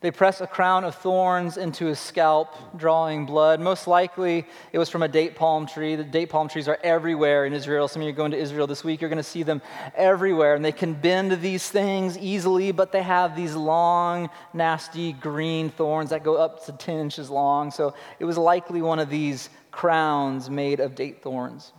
They 0.00 0.12
press 0.12 0.40
a 0.40 0.46
crown 0.46 0.84
of 0.84 0.94
thorns 0.94 1.56
into 1.56 1.86
his 1.86 1.98
scalp, 1.98 2.54
drawing 2.78 3.26
blood. 3.26 3.58
Most 3.58 3.88
likely, 3.88 4.46
it 4.70 4.78
was 4.78 4.88
from 4.88 5.02
a 5.02 5.08
date 5.08 5.34
palm 5.34 5.66
tree. 5.66 5.96
The 5.96 6.04
date 6.04 6.26
palm 6.26 6.48
trees 6.48 6.68
are 6.68 6.78
everywhere 6.84 7.46
in 7.46 7.52
Israel. 7.52 7.88
Some 7.88 8.02
of 8.02 8.06
you 8.06 8.12
are 8.12 8.16
going 8.16 8.30
to 8.30 8.38
Israel 8.38 8.68
this 8.68 8.84
week, 8.84 9.00
you're 9.00 9.10
going 9.10 9.16
to 9.16 9.24
see 9.24 9.42
them 9.42 9.60
everywhere. 9.96 10.54
And 10.54 10.64
they 10.64 10.70
can 10.70 10.94
bend 10.94 11.32
these 11.42 11.68
things 11.68 12.16
easily, 12.16 12.70
but 12.70 12.92
they 12.92 13.02
have 13.02 13.34
these 13.34 13.56
long, 13.56 14.30
nasty 14.54 15.14
green 15.14 15.68
thorns 15.68 16.10
that 16.10 16.22
go 16.22 16.36
up 16.36 16.64
to 16.66 16.72
10 16.72 16.98
inches 16.98 17.28
long. 17.28 17.72
So 17.72 17.94
it 18.20 18.24
was 18.24 18.38
likely 18.38 18.80
one 18.80 19.00
of 19.00 19.10
these 19.10 19.50
crowns 19.72 20.48
made 20.48 20.78
of 20.78 20.94
date 20.94 21.22
thorns. 21.22 21.72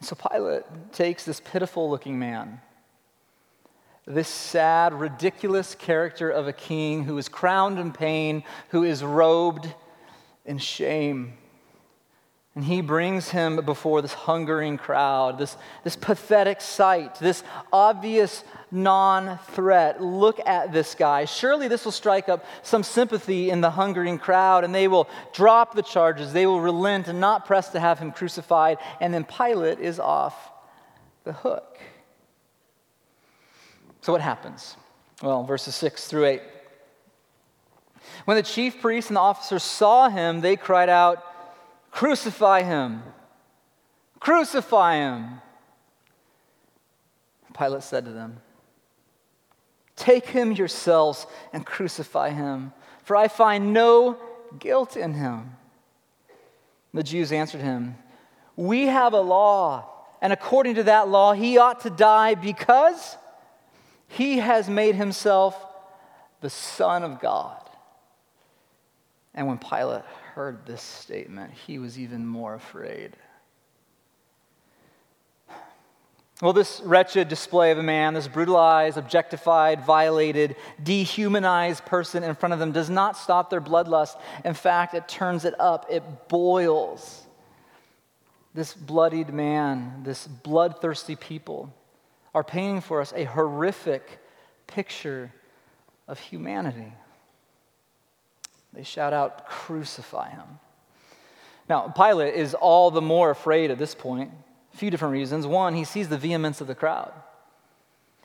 And 0.00 0.06
so 0.06 0.14
Pilate 0.16 0.64
takes 0.92 1.24
this 1.24 1.40
pitiful 1.40 1.88
looking 1.88 2.18
man 2.18 2.60
this 4.08 4.28
sad, 4.28 4.94
ridiculous 4.94 5.74
character 5.74 6.30
of 6.30 6.48
a 6.48 6.52
king 6.52 7.04
who 7.04 7.18
is 7.18 7.28
crowned 7.28 7.78
in 7.78 7.92
pain, 7.92 8.42
who 8.70 8.82
is 8.82 9.04
robed 9.04 9.72
in 10.46 10.56
shame. 10.56 11.34
And 12.54 12.64
he 12.64 12.80
brings 12.80 13.28
him 13.28 13.64
before 13.64 14.02
this 14.02 14.14
hungering 14.14 14.78
crowd, 14.78 15.38
this, 15.38 15.56
this 15.84 15.94
pathetic 15.94 16.60
sight, 16.60 17.16
this 17.20 17.44
obvious 17.72 18.42
non 18.70 19.38
threat. 19.52 20.02
Look 20.02 20.40
at 20.44 20.72
this 20.72 20.94
guy. 20.94 21.26
Surely 21.26 21.68
this 21.68 21.84
will 21.84 21.92
strike 21.92 22.28
up 22.28 22.44
some 22.62 22.82
sympathy 22.82 23.50
in 23.50 23.60
the 23.60 23.70
hungering 23.70 24.18
crowd, 24.18 24.64
and 24.64 24.74
they 24.74 24.88
will 24.88 25.08
drop 25.32 25.74
the 25.74 25.82
charges. 25.82 26.32
They 26.32 26.46
will 26.46 26.60
relent 26.60 27.06
and 27.08 27.20
not 27.20 27.46
press 27.46 27.68
to 27.70 27.80
have 27.80 27.98
him 27.98 28.10
crucified. 28.10 28.78
And 29.00 29.12
then 29.12 29.24
Pilate 29.24 29.78
is 29.78 30.00
off 30.00 30.34
the 31.24 31.34
hook. 31.34 31.78
So, 34.00 34.12
what 34.12 34.20
happens? 34.20 34.76
Well, 35.22 35.44
verses 35.44 35.74
6 35.74 36.06
through 36.06 36.26
8. 36.26 36.42
When 38.24 38.36
the 38.36 38.42
chief 38.42 38.80
priests 38.80 39.10
and 39.10 39.16
the 39.16 39.20
officers 39.20 39.62
saw 39.62 40.08
him, 40.08 40.40
they 40.40 40.56
cried 40.56 40.88
out, 40.88 41.24
Crucify 41.90 42.62
him! 42.62 43.02
Crucify 44.20 44.96
him! 44.96 45.40
Pilate 47.56 47.82
said 47.82 48.04
to 48.04 48.12
them, 48.12 48.40
Take 49.96 50.26
him 50.26 50.52
yourselves 50.52 51.26
and 51.52 51.66
crucify 51.66 52.30
him, 52.30 52.72
for 53.02 53.16
I 53.16 53.26
find 53.26 53.72
no 53.72 54.16
guilt 54.58 54.96
in 54.96 55.14
him. 55.14 55.56
The 56.94 57.02
Jews 57.02 57.32
answered 57.32 57.60
him, 57.60 57.96
We 58.54 58.86
have 58.86 59.12
a 59.12 59.20
law, 59.20 59.90
and 60.22 60.32
according 60.32 60.76
to 60.76 60.84
that 60.84 61.08
law, 61.08 61.32
he 61.32 61.58
ought 61.58 61.80
to 61.80 61.90
die 61.90 62.34
because 62.34 63.16
he 64.08 64.38
has 64.38 64.68
made 64.68 64.94
himself 64.94 65.56
the 66.40 66.50
Son 66.50 67.02
of 67.02 67.20
God. 67.20 67.62
And 69.34 69.46
when 69.46 69.58
Pilate 69.58 70.04
heard 70.34 70.66
this 70.66 70.82
statement, 70.82 71.52
he 71.66 71.78
was 71.78 71.98
even 71.98 72.26
more 72.26 72.54
afraid. 72.54 73.16
Well, 76.40 76.52
this 76.52 76.80
wretched 76.84 77.28
display 77.28 77.72
of 77.72 77.78
a 77.78 77.82
man, 77.82 78.14
this 78.14 78.28
brutalized, 78.28 78.96
objectified, 78.96 79.84
violated, 79.84 80.54
dehumanized 80.80 81.84
person 81.84 82.22
in 82.22 82.36
front 82.36 82.52
of 82.52 82.60
them 82.60 82.70
does 82.70 82.88
not 82.88 83.16
stop 83.16 83.50
their 83.50 83.60
bloodlust. 83.60 84.16
In 84.44 84.54
fact, 84.54 84.94
it 84.94 85.08
turns 85.08 85.44
it 85.44 85.54
up, 85.58 85.86
it 85.90 86.28
boils. 86.28 87.26
This 88.54 88.72
bloodied 88.72 89.34
man, 89.34 90.02
this 90.04 90.28
bloodthirsty 90.28 91.16
people, 91.16 91.74
are 92.34 92.44
painting 92.44 92.80
for 92.80 93.00
us 93.00 93.12
a 93.14 93.24
horrific 93.24 94.18
picture 94.66 95.32
of 96.06 96.18
humanity. 96.18 96.92
They 98.72 98.82
shout 98.82 99.12
out, 99.12 99.48
Crucify 99.48 100.30
him. 100.30 100.60
Now, 101.68 101.88
Pilate 101.88 102.34
is 102.34 102.54
all 102.54 102.90
the 102.90 103.02
more 103.02 103.30
afraid 103.30 103.70
at 103.70 103.78
this 103.78 103.94
point. 103.94 104.30
A 104.72 104.76
few 104.76 104.90
different 104.90 105.12
reasons. 105.12 105.46
One, 105.46 105.74
he 105.74 105.84
sees 105.84 106.08
the 106.08 106.18
vehemence 106.18 106.60
of 106.60 106.66
the 106.66 106.74
crowd. 106.74 107.12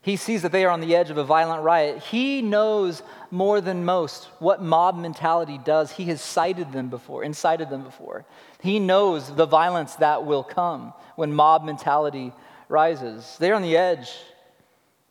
He 0.02 0.18
sees 0.18 0.42
that 0.42 0.52
they 0.52 0.66
are 0.66 0.70
on 0.70 0.82
the 0.82 0.96
edge 0.98 1.10
of 1.10 1.18
a 1.18 1.24
violent 1.24 1.64
riot. 1.64 2.04
He 2.04 2.42
knows 2.42 3.02
more 3.32 3.62
than 3.62 3.86
most 3.86 4.26
what 4.40 4.62
mob 4.62 4.98
mentality 4.98 5.58
does. 5.58 5.92
He 5.92 6.06
has 6.06 6.22
cited 6.22 6.74
them 6.74 6.90
before, 6.90 7.24
incited 7.24 7.70
them 7.70 7.84
before. 7.84 8.26
He 8.62 8.80
knows 8.80 9.34
the 9.34 9.46
violence 9.46 9.96
that 9.96 10.26
will 10.26 10.44
come 10.44 10.94
when 11.16 11.34
mob 11.34 11.64
mentality 11.64 12.34
rises. 12.70 13.38
They're 13.40 13.56
on 13.56 13.62
the 13.62 13.78
edge 13.78 14.10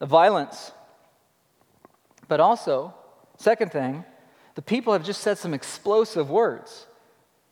of 0.00 0.08
violence. 0.08 0.72
But 2.28 2.40
also, 2.40 2.94
second 3.36 3.72
thing, 3.72 4.04
the 4.54 4.62
people 4.62 4.92
have 4.92 5.04
just 5.04 5.20
said 5.20 5.38
some 5.38 5.54
explosive 5.54 6.30
words. 6.30 6.86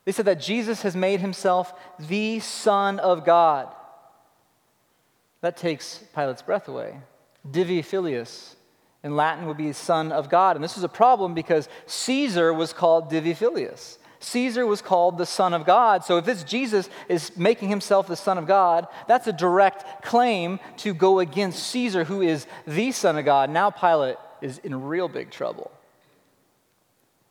They 0.05 0.13
said 0.13 0.27
that 0.27 0.41
Jesus 0.41 0.83
has 0.83 0.97
made 0.97 1.21
himself 1.21 1.73
the 1.99 2.41
Son 2.41 2.99
of 2.99 3.25
God. 3.25 3.75
That 5.41 5.57
takes 5.57 6.03
Pilate's 6.15 6.43
breath 6.43 6.69
away. 6.69 7.01
Divi 7.49 7.83
filius 7.83 8.57
in 9.03 9.17
Latin 9.17 9.47
would 9.47 9.57
be 9.57 9.73
Son 9.73 10.13
of 10.13 10.29
God. 10.29 10.57
And 10.57 10.65
this 10.65 10.75
was 10.75 10.85
a 10.85 10.89
problem 10.89 11.33
because 11.33 11.69
Caesar 11.87 12.53
was 12.53 12.73
called 12.73 13.09
Divi 13.09 13.35
filius. 13.35 13.99
Caesar 14.21 14.67
was 14.67 14.83
called 14.83 15.17
the 15.17 15.27
Son 15.27 15.55
of 15.55 15.65
God. 15.65 16.05
So 16.05 16.19
if 16.19 16.27
this 16.27 16.45
Jesus 16.45 16.89
is 17.09 17.37
making 17.37 17.71
himself 17.71 18.07
the 18.07 18.17
Son 18.17 18.37
of 18.37 18.47
God, 18.47 18.87
that's 19.09 19.27
a 19.27 19.33
direct 19.33 20.05
claim 20.05 20.61
to 20.79 20.93
go 20.93 21.19
against 21.19 21.63
Caesar, 21.69 22.05
who 22.05 22.21
is 22.21 22.47
the 22.67 22.93
Son 22.93 23.17
of 23.17 23.25
God. 23.25 23.49
Now 23.49 23.71
Pilate 23.71 24.17
is 24.43 24.59
in 24.59 24.85
real 24.85 25.09
big 25.09 25.31
trouble. 25.31 25.71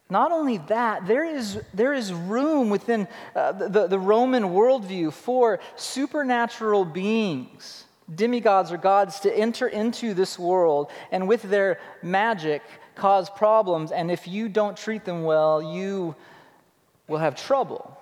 Not 0.09 0.31
only 0.31 0.57
that, 0.69 1.05
there 1.05 1.23
is, 1.23 1.61
there 1.71 1.93
is 1.93 2.11
room 2.11 2.71
within 2.71 3.07
uh, 3.35 3.51
the, 3.51 3.85
the 3.85 3.99
Roman 3.99 4.45
worldview 4.45 5.13
for 5.13 5.59
supernatural 5.75 6.83
beings, 6.83 7.85
demigods 8.13 8.71
or 8.71 8.77
gods, 8.77 9.19
to 9.19 9.31
enter 9.31 9.67
into 9.67 10.15
this 10.15 10.39
world 10.39 10.89
and 11.11 11.27
with 11.27 11.43
their 11.43 11.79
magic 12.01 12.63
cause 12.95 13.29
problems. 13.29 13.91
And 13.91 14.09
if 14.09 14.27
you 14.27 14.49
don't 14.49 14.75
treat 14.75 15.05
them 15.05 15.23
well, 15.23 15.61
you 15.61 16.15
will 17.09 17.17
have 17.17 17.35
trouble. 17.35 17.97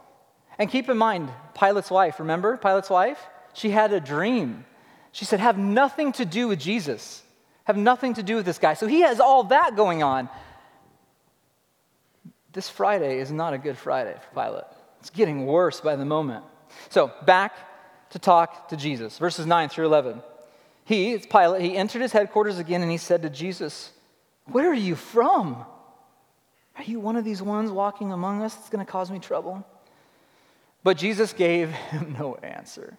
And 0.59 0.69
keep 0.69 0.89
in 0.89 0.97
mind, 0.97 1.29
Pilate's 1.53 1.91
wife, 1.91 2.19
remember 2.19 2.57
Pilate's 2.57 2.89
wife? 2.89 3.19
She 3.53 3.69
had 3.69 3.93
a 3.93 3.99
dream. 3.99 4.65
She 5.11 5.25
said, 5.25 5.39
Have 5.39 5.57
nothing 5.57 6.11
to 6.13 6.25
do 6.25 6.47
with 6.47 6.59
Jesus, 6.59 7.23
have 7.63 7.77
nothing 7.77 8.13
to 8.15 8.23
do 8.23 8.35
with 8.35 8.45
this 8.45 8.57
guy. 8.57 8.73
So 8.73 8.87
he 8.87 9.01
has 9.01 9.19
all 9.19 9.45
that 9.45 9.75
going 9.75 10.03
on. 10.03 10.29
This 12.53 12.69
Friday 12.69 13.19
is 13.19 13.31
not 13.31 13.53
a 13.53 13.57
good 13.57 13.77
Friday 13.77 14.15
for 14.15 14.43
Pilate. 14.43 14.63
It's 14.99 15.09
getting 15.09 15.45
worse 15.45 15.79
by 15.79 15.95
the 15.95 16.05
moment. 16.05 16.43
So 16.89 17.11
back 17.25 17.53
to 18.11 18.19
talk 18.19 18.69
to 18.69 18.77
Jesus, 18.77 19.17
verses 19.17 19.45
9 19.45 19.69
through 19.69 19.85
11. 19.85 20.21
He, 20.85 21.13
it's 21.13 21.25
Pilate, 21.25 21.61
he 21.61 21.75
entered 21.75 22.01
his 22.01 22.13
headquarters 22.13 22.59
again 22.59 22.81
and 22.81 22.89
he 22.89 22.97
said 22.97 23.21
to 23.23 23.29
Jesus, 23.29 23.91
Where 24.45 24.69
are 24.69 24.73
you 24.73 24.95
from? 24.95 25.65
Are 26.77 26.83
you 26.83 26.99
one 26.99 27.15
of 27.15 27.25
these 27.25 27.41
ones 27.41 27.71
walking 27.71 28.11
among 28.11 28.41
us 28.41 28.55
that's 28.55 28.69
going 28.69 28.85
to 28.85 28.91
cause 28.91 29.09
me 29.09 29.19
trouble? 29.19 29.65
But 30.83 30.97
Jesus 30.97 31.33
gave 31.33 31.69
him 31.69 32.15
no 32.19 32.35
answer. 32.35 32.97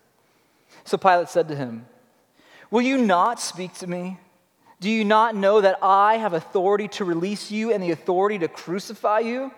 So 0.84 0.98
Pilate 0.98 1.28
said 1.28 1.48
to 1.48 1.56
him, 1.56 1.86
Will 2.70 2.82
you 2.82 2.98
not 2.98 3.40
speak 3.40 3.74
to 3.74 3.86
me? 3.86 4.18
Do 4.80 4.90
you 4.90 5.04
not 5.04 5.34
know 5.34 5.60
that 5.60 5.78
I 5.82 6.18
have 6.18 6.34
authority 6.34 6.88
to 6.88 7.04
release 7.04 7.50
you 7.50 7.72
and 7.72 7.82
the 7.82 7.90
authority 7.90 8.38
to 8.40 8.48
crucify 8.48 9.20
you? 9.20 9.52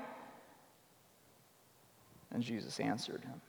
And 2.32 2.42
Jesus 2.42 2.78
answered 2.78 3.22
him, 3.22 3.40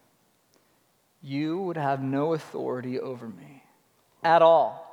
You 1.22 1.60
would 1.60 1.78
have 1.78 2.02
no 2.02 2.34
authority 2.34 3.00
over 3.00 3.28
me 3.28 3.64
at 4.24 4.42
all 4.42 4.88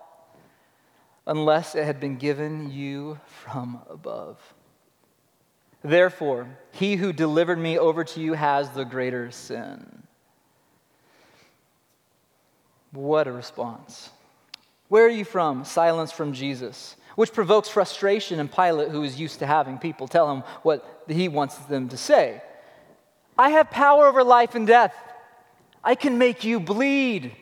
unless 1.26 1.74
it 1.74 1.84
had 1.84 2.00
been 2.00 2.16
given 2.16 2.70
you 2.70 3.18
from 3.26 3.80
above. 3.88 4.38
Therefore, 5.82 6.48
he 6.72 6.96
who 6.96 7.12
delivered 7.12 7.58
me 7.58 7.78
over 7.78 8.04
to 8.04 8.20
you 8.20 8.34
has 8.34 8.70
the 8.70 8.84
greater 8.84 9.30
sin. 9.30 10.02
What 12.92 13.28
a 13.28 13.32
response. 13.32 14.10
Where 14.88 15.04
are 15.04 15.10
you 15.10 15.24
from? 15.24 15.64
Silence 15.64 16.10
from 16.10 16.32
Jesus, 16.32 16.96
which 17.14 17.32
provokes 17.32 17.68
frustration 17.68 18.40
in 18.40 18.48
Pilate, 18.48 18.88
who 18.88 19.02
is 19.02 19.20
used 19.20 19.38
to 19.40 19.46
having 19.46 19.78
people 19.78 20.08
tell 20.08 20.30
him 20.30 20.42
what 20.62 21.04
he 21.06 21.28
wants 21.28 21.56
them 21.56 21.88
to 21.90 21.96
say. 21.96 22.42
I 23.38 23.50
have 23.50 23.70
power 23.70 24.06
over 24.06 24.24
life 24.24 24.54
and 24.54 24.66
death. 24.66 24.94
I 25.84 25.94
can 25.94 26.18
make 26.18 26.42
you 26.42 26.58
bleed. 26.58 27.36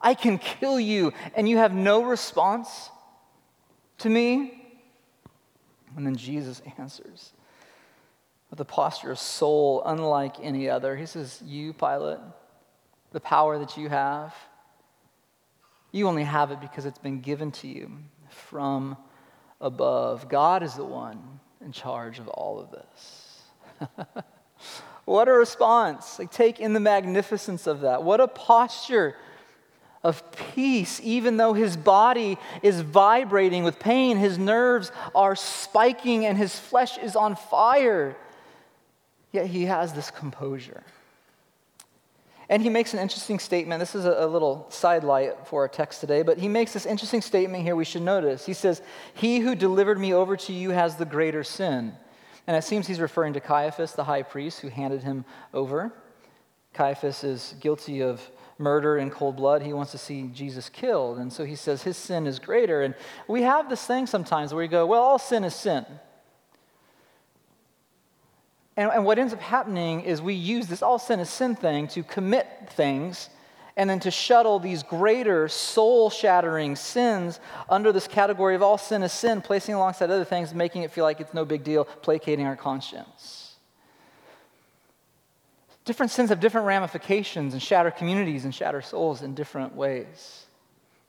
I 0.00 0.14
can 0.14 0.38
kill 0.38 0.80
you, 0.80 1.12
and 1.34 1.48
you 1.48 1.58
have 1.58 1.74
no 1.74 2.02
response 2.02 2.90
to 3.98 4.08
me? 4.08 4.57
And 5.96 6.06
then 6.06 6.16
Jesus 6.16 6.62
answers 6.78 7.32
with 8.50 8.60
a 8.60 8.64
posture 8.64 9.10
of 9.10 9.18
soul 9.18 9.82
unlike 9.84 10.36
any 10.40 10.68
other. 10.68 10.96
He 10.96 11.06
says, 11.06 11.42
You, 11.44 11.72
Pilate, 11.72 12.18
the 13.12 13.20
power 13.20 13.58
that 13.58 13.76
you 13.76 13.88
have, 13.88 14.34
you 15.92 16.06
only 16.06 16.24
have 16.24 16.50
it 16.50 16.60
because 16.60 16.86
it's 16.86 16.98
been 16.98 17.20
given 17.20 17.50
to 17.52 17.68
you 17.68 17.90
from 18.28 18.96
above. 19.60 20.28
God 20.28 20.62
is 20.62 20.74
the 20.74 20.84
one 20.84 21.40
in 21.64 21.72
charge 21.72 22.18
of 22.18 22.28
all 22.28 22.60
of 22.60 22.70
this. 22.70 23.42
what 25.04 25.28
a 25.28 25.32
response. 25.32 26.18
Like, 26.18 26.30
take 26.30 26.60
in 26.60 26.72
the 26.72 26.80
magnificence 26.80 27.66
of 27.66 27.80
that. 27.80 28.02
What 28.02 28.20
a 28.20 28.28
posture 28.28 29.16
of 30.02 30.22
peace, 30.54 31.00
even 31.02 31.36
though 31.36 31.52
his 31.52 31.76
body 31.76 32.38
is 32.62 32.80
vibrating 32.80 33.64
with 33.64 33.78
pain, 33.78 34.16
his 34.16 34.38
nerves 34.38 34.92
are 35.14 35.34
spiking, 35.34 36.24
and 36.24 36.38
his 36.38 36.58
flesh 36.58 36.98
is 36.98 37.16
on 37.16 37.34
fire. 37.36 38.16
Yet 39.32 39.46
he 39.46 39.64
has 39.64 39.92
this 39.92 40.10
composure. 40.10 40.82
And 42.50 42.62
he 42.62 42.70
makes 42.70 42.94
an 42.94 43.00
interesting 43.00 43.38
statement. 43.38 43.78
This 43.78 43.94
is 43.94 44.06
a, 44.06 44.26
little 44.26 44.66
sidelight 44.70 45.46
for 45.46 45.62
our 45.62 45.68
text 45.68 46.00
today, 46.00 46.22
but 46.22 46.38
he 46.38 46.48
makes 46.48 46.72
this 46.72 46.86
interesting 46.86 47.20
statement 47.20 47.62
here 47.62 47.76
we 47.76 47.84
should 47.84 48.02
notice. 48.02 48.46
He 48.46 48.54
says, 48.54 48.80
He 49.12 49.40
who 49.40 49.54
delivered 49.54 50.00
me 50.00 50.14
over 50.14 50.34
to 50.36 50.52
you 50.52 50.70
has 50.70 50.96
the 50.96 51.04
greater 51.04 51.44
sin. 51.44 51.92
And 52.46 52.56
it 52.56 52.64
seems 52.64 52.86
he's 52.86 53.00
referring 53.00 53.34
to 53.34 53.40
Caiaphas, 53.40 53.92
the 53.92 54.04
high 54.04 54.22
priest, 54.22 54.60
who 54.60 54.68
handed 54.68 55.02
him 55.02 55.26
over. 55.52 55.92
Caiaphas 56.72 57.22
is 57.22 57.54
guilty 57.60 58.02
of 58.02 58.22
murder 58.58 58.98
in 58.98 59.10
cold 59.10 59.36
blood. 59.36 59.62
He 59.62 59.72
wants 59.72 59.92
to 59.92 59.98
see 59.98 60.30
Jesus 60.34 60.68
killed. 60.68 61.18
And 61.18 61.32
so 61.32 61.44
he 61.44 61.54
says 61.54 61.82
his 61.82 61.96
sin 61.96 62.26
is 62.26 62.38
greater. 62.38 62.82
And 62.82 62.94
we 63.26 63.42
have 63.42 63.68
this 63.68 63.84
thing 63.84 64.06
sometimes 64.06 64.52
where 64.52 64.62
we 64.62 64.68
go, 64.68 64.86
well, 64.86 65.02
all 65.02 65.18
sin 65.18 65.44
is 65.44 65.54
sin. 65.54 65.86
And, 68.76 68.90
and 68.92 69.04
what 69.04 69.18
ends 69.18 69.32
up 69.32 69.40
happening 69.40 70.02
is 70.02 70.22
we 70.22 70.34
use 70.34 70.66
this 70.66 70.82
all 70.82 70.98
sin 70.98 71.20
is 71.20 71.28
sin 71.28 71.56
thing 71.56 71.88
to 71.88 72.02
commit 72.02 72.46
things 72.70 73.28
and 73.76 73.88
then 73.88 74.00
to 74.00 74.10
shuttle 74.10 74.58
these 74.58 74.82
greater 74.82 75.46
soul 75.48 76.10
shattering 76.10 76.74
sins 76.74 77.38
under 77.68 77.92
this 77.92 78.08
category 78.08 78.56
of 78.56 78.62
all 78.62 78.76
sin 78.76 79.04
is 79.04 79.12
sin, 79.12 79.40
placing 79.40 79.74
alongside 79.74 80.10
other 80.10 80.24
things, 80.24 80.52
making 80.52 80.82
it 80.82 80.90
feel 80.90 81.04
like 81.04 81.20
it's 81.20 81.32
no 81.32 81.44
big 81.44 81.62
deal, 81.62 81.84
placating 81.84 82.44
our 82.44 82.56
conscience. 82.56 83.47
Different 85.88 86.12
sins 86.12 86.28
have 86.28 86.38
different 86.38 86.66
ramifications 86.66 87.54
and 87.54 87.62
shatter 87.62 87.90
communities 87.90 88.44
and 88.44 88.54
shatter 88.54 88.82
souls 88.82 89.22
in 89.22 89.34
different 89.34 89.74
ways. 89.74 90.44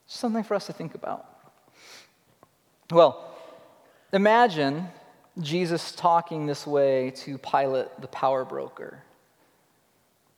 Something 0.07 0.41
for 0.41 0.55
us 0.55 0.67
to 0.67 0.71
think 0.71 0.95
about. 0.95 1.25
Well, 2.89 3.29
imagine 4.13 4.88
Jesus 5.41 5.91
talking 5.91 6.45
this 6.45 6.65
way 6.65 7.12
to 7.17 7.38
Pilate, 7.39 7.88
the 8.00 8.07
power 8.07 8.45
broker. 8.45 9.03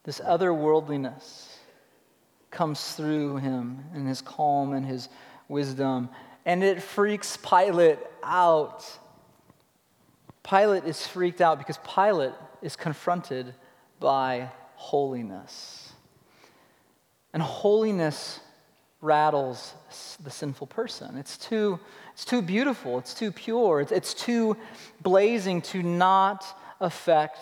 This 0.06 0.20
otherworldliness 0.20 1.58
comes 2.50 2.94
through 2.94 3.38
him 3.38 3.84
in 3.94 4.08
his 4.08 4.24
calm 4.24 4.74
and 4.74 4.84
his 4.84 5.08
wisdom, 5.50 6.10
and 6.48 6.64
it 6.64 6.82
freaks 6.82 7.38
Pilate 7.38 8.00
out. 8.24 8.90
Pilate 10.42 10.86
is 10.86 11.06
freaked 11.06 11.42
out 11.42 11.60
because 11.60 11.78
Pilate 11.86 12.34
is 12.64 12.76
confronted 12.76 13.54
by 14.02 14.50
holiness. 14.76 15.94
And 17.34 17.42
holiness 17.42 18.42
rattles 19.00 19.74
the 20.22 20.30
sinful 20.30 20.68
person. 20.68 21.18
It's 21.18 21.38
too, 21.38 21.80
it's 22.12 22.26
too 22.26 22.42
beautiful, 22.42 23.00
it's 23.00 23.14
too 23.14 23.32
pure, 23.32 23.80
it's, 23.80 23.94
it's 23.94 24.14
too 24.14 24.58
blazing 25.02 25.62
to 25.64 25.82
not 25.82 26.46
affect 26.82 27.40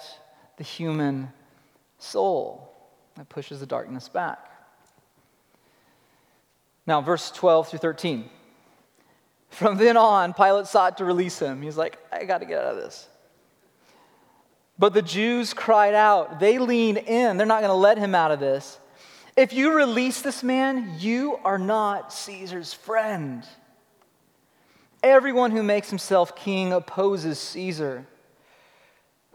the 0.58 0.63
human 0.63 1.30
soul. 1.98 2.72
It 3.20 3.28
pushes 3.30 3.60
the 3.60 3.66
darkness 3.66 4.08
back. 4.08 4.46
Now, 6.86 7.01
verse 7.01 7.32
12 7.32 7.70
through 7.70 7.80
13. 7.80 8.30
From 9.50 9.78
then 9.78 9.98
on, 9.98 10.34
Pilate 10.34 10.68
sought 10.68 10.98
to 10.98 11.06
release 11.06 11.39
him. 11.39 11.62
He's 11.62 11.78
like, 11.78 11.98
I 12.12 12.24
got 12.24 12.39
to 12.39 12.46
get 12.46 12.60
out 12.60 12.75
of 12.75 12.78
this. 12.78 13.08
But 14.79 14.93
the 14.93 15.01
Jews 15.01 15.53
cried 15.53 15.93
out. 15.93 16.39
They 16.39 16.57
lean 16.57 16.95
in. 16.95 17.36
They're 17.36 17.45
not 17.45 17.59
going 17.59 17.69
to 17.69 17.75
let 17.75 17.98
him 17.98 18.15
out 18.15 18.31
of 18.31 18.39
this. 18.39 18.79
If 19.36 19.51
you 19.53 19.75
release 19.75 20.21
this 20.21 20.41
man, 20.41 20.95
you 21.00 21.38
are 21.43 21.57
not 21.57 22.13
Caesar's 22.13 22.74
friend. 22.74 23.45
Everyone 25.03 25.51
who 25.51 25.63
makes 25.63 25.89
himself 25.89 26.36
king 26.36 26.74
opposes 26.74 27.38
Caesar. 27.39 28.07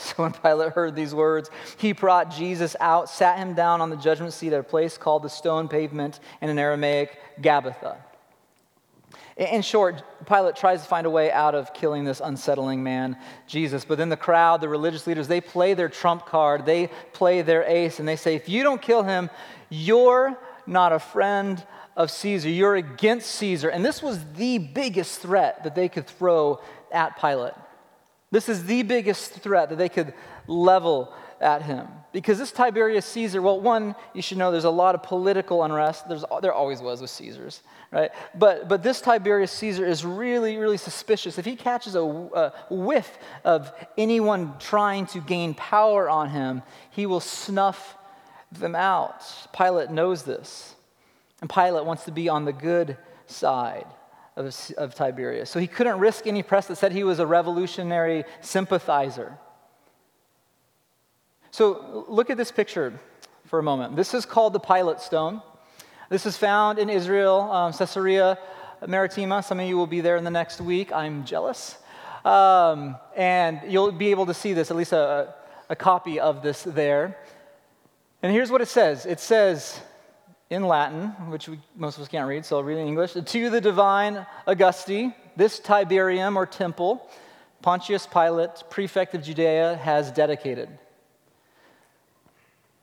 So 0.00 0.22
when 0.22 0.32
Pilate 0.32 0.74
heard 0.74 0.94
these 0.94 1.12
words, 1.12 1.50
he 1.76 1.90
brought 1.90 2.30
Jesus 2.30 2.76
out, 2.78 3.10
sat 3.10 3.38
him 3.38 3.54
down 3.54 3.80
on 3.80 3.90
the 3.90 3.96
judgment 3.96 4.32
seat 4.32 4.52
at 4.52 4.60
a 4.60 4.62
place 4.62 4.96
called 4.96 5.24
the 5.24 5.28
stone 5.28 5.66
pavement 5.66 6.20
in 6.40 6.48
an 6.48 6.56
Aramaic 6.56 7.18
Gabbatha. 7.42 7.96
In 9.38 9.62
short, 9.62 10.02
Pilate 10.26 10.56
tries 10.56 10.82
to 10.82 10.88
find 10.88 11.06
a 11.06 11.10
way 11.10 11.30
out 11.30 11.54
of 11.54 11.72
killing 11.72 12.04
this 12.04 12.20
unsettling 12.22 12.82
man, 12.82 13.16
Jesus. 13.46 13.84
But 13.84 13.96
then 13.96 14.08
the 14.08 14.16
crowd, 14.16 14.60
the 14.60 14.68
religious 14.68 15.06
leaders, 15.06 15.28
they 15.28 15.40
play 15.40 15.74
their 15.74 15.88
trump 15.88 16.26
card, 16.26 16.66
they 16.66 16.90
play 17.12 17.42
their 17.42 17.62
ace, 17.62 18.00
and 18.00 18.08
they 18.08 18.16
say, 18.16 18.34
if 18.34 18.48
you 18.48 18.64
don't 18.64 18.82
kill 18.82 19.04
him, 19.04 19.30
you're 19.68 20.36
not 20.66 20.92
a 20.92 20.98
friend 20.98 21.64
of 21.96 22.10
Caesar. 22.10 22.48
You're 22.48 22.74
against 22.74 23.30
Caesar. 23.36 23.68
And 23.68 23.84
this 23.84 24.02
was 24.02 24.24
the 24.34 24.58
biggest 24.58 25.20
threat 25.20 25.62
that 25.62 25.76
they 25.76 25.88
could 25.88 26.08
throw 26.08 26.60
at 26.90 27.20
Pilate. 27.20 27.54
This 28.32 28.48
is 28.48 28.64
the 28.64 28.82
biggest 28.82 29.34
threat 29.34 29.68
that 29.68 29.78
they 29.78 29.88
could 29.88 30.14
level 30.48 31.14
at 31.40 31.62
him. 31.62 31.86
Because 32.12 32.38
this 32.38 32.50
Tiberius 32.50 33.04
Caesar, 33.06 33.42
well, 33.42 33.60
one, 33.60 33.94
you 34.14 34.22
should 34.22 34.38
know 34.38 34.50
there's 34.50 34.64
a 34.64 34.70
lot 34.70 34.94
of 34.94 35.02
political 35.02 35.62
unrest. 35.62 36.08
There's, 36.08 36.24
there 36.42 36.52
always 36.52 36.80
was 36.80 37.00
with 37.00 37.10
Caesars, 37.10 37.62
right? 37.92 38.10
But, 38.34 38.68
but 38.68 38.82
this 38.82 39.00
Tiberius 39.00 39.52
Caesar 39.52 39.86
is 39.86 40.04
really, 40.04 40.56
really 40.56 40.78
suspicious. 40.78 41.38
If 41.38 41.44
he 41.44 41.54
catches 41.54 41.94
a, 41.94 42.02
a 42.02 42.52
whiff 42.70 43.18
of 43.44 43.72
anyone 43.96 44.54
trying 44.58 45.06
to 45.06 45.20
gain 45.20 45.54
power 45.54 46.08
on 46.08 46.30
him, 46.30 46.62
he 46.90 47.06
will 47.06 47.20
snuff 47.20 47.96
them 48.50 48.74
out. 48.74 49.24
Pilate 49.56 49.90
knows 49.90 50.22
this. 50.22 50.74
And 51.40 51.50
Pilate 51.50 51.84
wants 51.84 52.04
to 52.04 52.10
be 52.10 52.28
on 52.28 52.44
the 52.44 52.52
good 52.52 52.96
side 53.26 53.86
of, 54.36 54.54
of 54.76 54.94
Tiberius. 54.94 55.50
So 55.50 55.60
he 55.60 55.66
couldn't 55.66 55.98
risk 55.98 56.26
any 56.26 56.42
press 56.42 56.66
that 56.66 56.76
said 56.76 56.92
he 56.92 57.04
was 57.04 57.18
a 57.18 57.26
revolutionary 57.26 58.24
sympathizer. 58.40 59.38
So 61.50 62.04
look 62.08 62.30
at 62.30 62.36
this 62.36 62.52
picture 62.52 62.98
for 63.46 63.58
a 63.58 63.62
moment. 63.62 63.96
This 63.96 64.14
is 64.14 64.26
called 64.26 64.52
the 64.52 64.60
Pilate 64.60 65.00
Stone. 65.00 65.42
This 66.10 66.26
is 66.26 66.36
found 66.36 66.78
in 66.78 66.88
Israel, 66.90 67.40
um, 67.40 67.72
Caesarea 67.72 68.38
Maritima. 68.86 69.42
Some 69.42 69.60
of 69.60 69.66
you 69.66 69.76
will 69.76 69.86
be 69.86 70.00
there 70.00 70.16
in 70.16 70.24
the 70.24 70.30
next 70.30 70.60
week. 70.60 70.92
I'm 70.92 71.24
jealous. 71.24 71.76
Um, 72.24 72.96
and 73.16 73.60
you'll 73.66 73.92
be 73.92 74.10
able 74.10 74.26
to 74.26 74.34
see 74.34 74.52
this, 74.52 74.70
at 74.70 74.76
least 74.76 74.92
a, 74.92 75.34
a 75.68 75.76
copy 75.76 76.20
of 76.20 76.42
this 76.42 76.62
there. 76.62 77.16
And 78.22 78.32
here's 78.32 78.50
what 78.50 78.60
it 78.60 78.68
says 78.68 79.06
it 79.06 79.20
says 79.20 79.80
in 80.50 80.62
Latin, 80.64 81.08
which 81.30 81.48
we, 81.48 81.60
most 81.76 81.96
of 81.96 82.02
us 82.02 82.08
can't 82.08 82.26
read, 82.26 82.44
so 82.44 82.56
I'll 82.56 82.64
read 82.64 82.78
in 82.78 82.86
English. 82.86 83.12
To 83.12 83.50
the 83.50 83.60
divine 83.60 84.26
Augusti, 84.46 85.14
this 85.36 85.60
Tiberium 85.60 86.36
or 86.36 86.46
temple, 86.46 87.08
Pontius 87.62 88.06
Pilate, 88.06 88.62
prefect 88.70 89.14
of 89.14 89.22
Judea, 89.22 89.76
has 89.76 90.10
dedicated. 90.10 90.68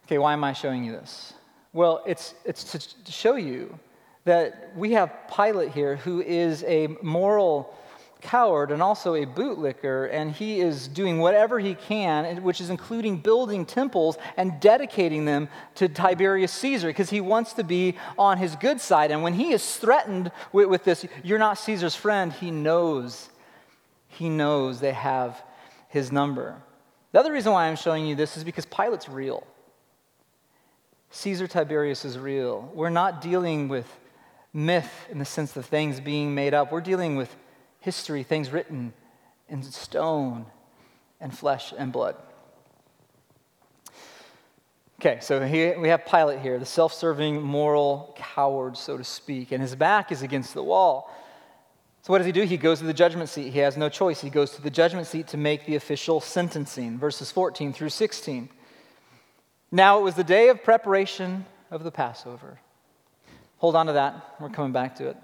Okay, 0.06 0.20
why 0.20 0.34
am 0.34 0.44
I 0.44 0.54
showing 0.54 0.84
you 0.84 0.92
this? 0.92 1.34
Well, 1.74 2.04
it's, 2.06 2.36
it's 2.46 2.64
to 3.04 3.12
show 3.12 3.36
you 3.36 3.80
that 4.24 4.72
we 4.76 4.92
have 4.92 5.12
Pilate 5.36 5.72
here 5.72 5.96
who 5.96 6.22
is 6.22 6.64
a 6.66 6.88
moral 7.02 7.76
coward 8.22 8.70
and 8.70 8.84
also 8.84 9.16
a 9.16 9.26
bootlicker, 9.26 10.10
and 10.12 10.32
he 10.32 10.60
is 10.60 10.88
doing 10.88 11.18
whatever 11.18 11.60
he 11.60 11.74
can, 11.74 12.44
which 12.44 12.62
is 12.62 12.70
including 12.70 13.18
building 13.18 13.66
temples 13.66 14.18
and 14.38 14.60
dedicating 14.60 15.26
them 15.26 15.50
to 15.74 15.88
Tiberius 15.88 16.52
Caesar 16.52 16.88
because 16.88 17.10
he 17.10 17.20
wants 17.20 17.54
to 17.54 17.64
be 17.64 17.96
on 18.18 18.38
his 18.38 18.56
good 18.58 18.80
side. 18.80 19.10
And 19.10 19.24
when 19.24 19.34
he 19.34 19.54
is 19.54 19.78
threatened 19.78 20.32
with, 20.52 20.68
with 20.68 20.84
this, 20.84 21.06
you're 21.24 21.40
not 21.40 21.58
Caesar's 21.58 21.96
friend, 21.96 22.32
he 22.32 22.52
knows. 22.52 23.30
He 24.08 24.30
knows 24.30 24.80
they 24.80 24.94
have 24.94 25.42
his 25.90 26.12
number. 26.12 26.56
The 27.12 27.20
other 27.20 27.34
reason 27.34 27.54
why 27.54 27.68
I'm 27.68 27.76
showing 27.76 28.06
you 28.06 28.16
this 28.16 28.38
is 28.38 28.44
because 28.44 28.68
Pilate's 28.68 29.10
real. 29.10 29.46
Caesar 31.16 31.48
Tiberius 31.48 32.04
is 32.04 32.20
real. 32.20 32.70
We're 32.74 32.90
not 32.90 33.22
dealing 33.22 33.70
with 33.70 33.88
myth 34.54 35.08
in 35.10 35.18
the 35.18 35.24
sense 35.24 35.56
of 35.56 35.66
things 35.66 36.02
being 36.02 36.36
made 36.36 36.54
up. 36.54 36.74
We're 36.74 36.82
dealing 36.82 37.16
with 37.16 37.34
history, 37.80 38.22
things 38.22 38.52
written 38.52 38.92
in 39.48 39.64
stone 39.64 40.46
and 41.22 41.36
flesh 41.36 41.74
and 41.78 41.94
blood. 41.94 42.18
Okay, 45.00 45.20
so 45.22 45.40
he, 45.46 45.72
we 45.78 45.88
have 45.88 46.06
Pilate 46.06 46.42
here, 46.42 46.60
the 46.60 46.66
self 46.66 46.94
serving 46.94 47.42
moral 47.42 48.14
coward, 48.18 48.76
so 48.76 48.98
to 48.98 49.04
speak, 49.06 49.54
and 49.54 49.62
his 49.62 49.74
back 49.74 50.12
is 50.12 50.22
against 50.22 50.54
the 50.54 50.64
wall. 50.64 51.10
So, 52.02 52.12
what 52.12 52.18
does 52.18 52.28
he 52.28 52.34
do? 52.34 52.44
He 52.44 52.58
goes 52.58 52.80
to 52.80 52.86
the 52.86 52.94
judgment 52.94 53.30
seat. 53.30 53.54
He 53.54 53.60
has 53.60 53.78
no 53.78 53.88
choice. 53.88 54.20
He 54.20 54.30
goes 54.30 54.52
to 54.52 54.62
the 54.62 54.70
judgment 54.70 55.08
seat 55.08 55.28
to 55.30 55.38
make 55.38 55.66
the 55.66 55.78
official 55.78 56.20
sentencing, 56.20 57.00
verses 57.00 57.32
14 57.32 57.72
through 57.72 57.90
16. 57.90 58.50
Now 59.72 60.00
it 60.00 60.04
was 60.04 60.16
the 60.16 60.24
day 60.24 60.50
of 60.50 60.64
preparation 60.64 61.46
of 61.72 61.84
the 61.84 61.92
Passover. 61.92 62.60
Hold 63.58 63.76
on 63.76 63.88
to 63.88 63.94
that. 63.94 64.36
We're 64.40 64.50
coming 64.50 64.72
back 64.72 64.96
to 64.96 65.08
it. 65.08 65.18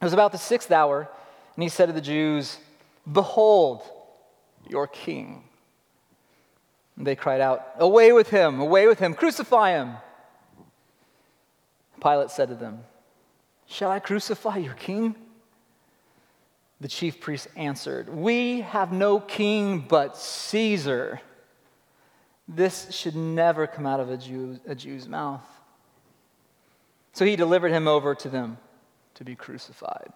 It 0.00 0.04
was 0.04 0.12
about 0.12 0.32
the 0.32 0.38
sixth 0.38 0.70
hour, 0.70 1.08
and 1.54 1.62
he 1.62 1.68
said 1.68 1.86
to 1.86 1.92
the 1.92 2.00
Jews, 2.00 2.58
Behold, 3.10 3.82
your 4.68 4.86
king. 4.86 5.44
And 6.96 7.06
they 7.06 7.16
cried 7.16 7.40
out, 7.40 7.66
Away 7.78 8.12
with 8.12 8.30
him, 8.30 8.60
away 8.60 8.86
with 8.86 8.98
him, 8.98 9.14
crucify 9.14 9.72
him. 9.72 9.96
Pilate 12.00 12.30
said 12.30 12.48
to 12.48 12.54
them, 12.54 12.80
Shall 13.66 13.90
I 13.90 14.00
crucify 14.00 14.58
your 14.58 14.74
king? 14.74 15.14
The 16.80 16.88
chief 16.88 17.20
priests 17.20 17.46
answered, 17.56 18.08
We 18.08 18.62
have 18.62 18.92
no 18.92 19.20
king 19.20 19.80
but 19.88 20.16
Caesar. 20.16 21.20
This 22.48 22.90
should 22.90 23.16
never 23.16 23.66
come 23.66 23.86
out 23.86 24.00
of 24.00 24.10
a, 24.10 24.16
Jew, 24.16 24.58
a 24.66 24.74
Jew's 24.74 25.08
mouth. 25.08 25.44
So 27.12 27.24
he 27.24 27.36
delivered 27.36 27.72
him 27.72 27.86
over 27.86 28.14
to 28.16 28.28
them 28.28 28.58
to 29.14 29.24
be 29.24 29.34
crucified. 29.34 30.12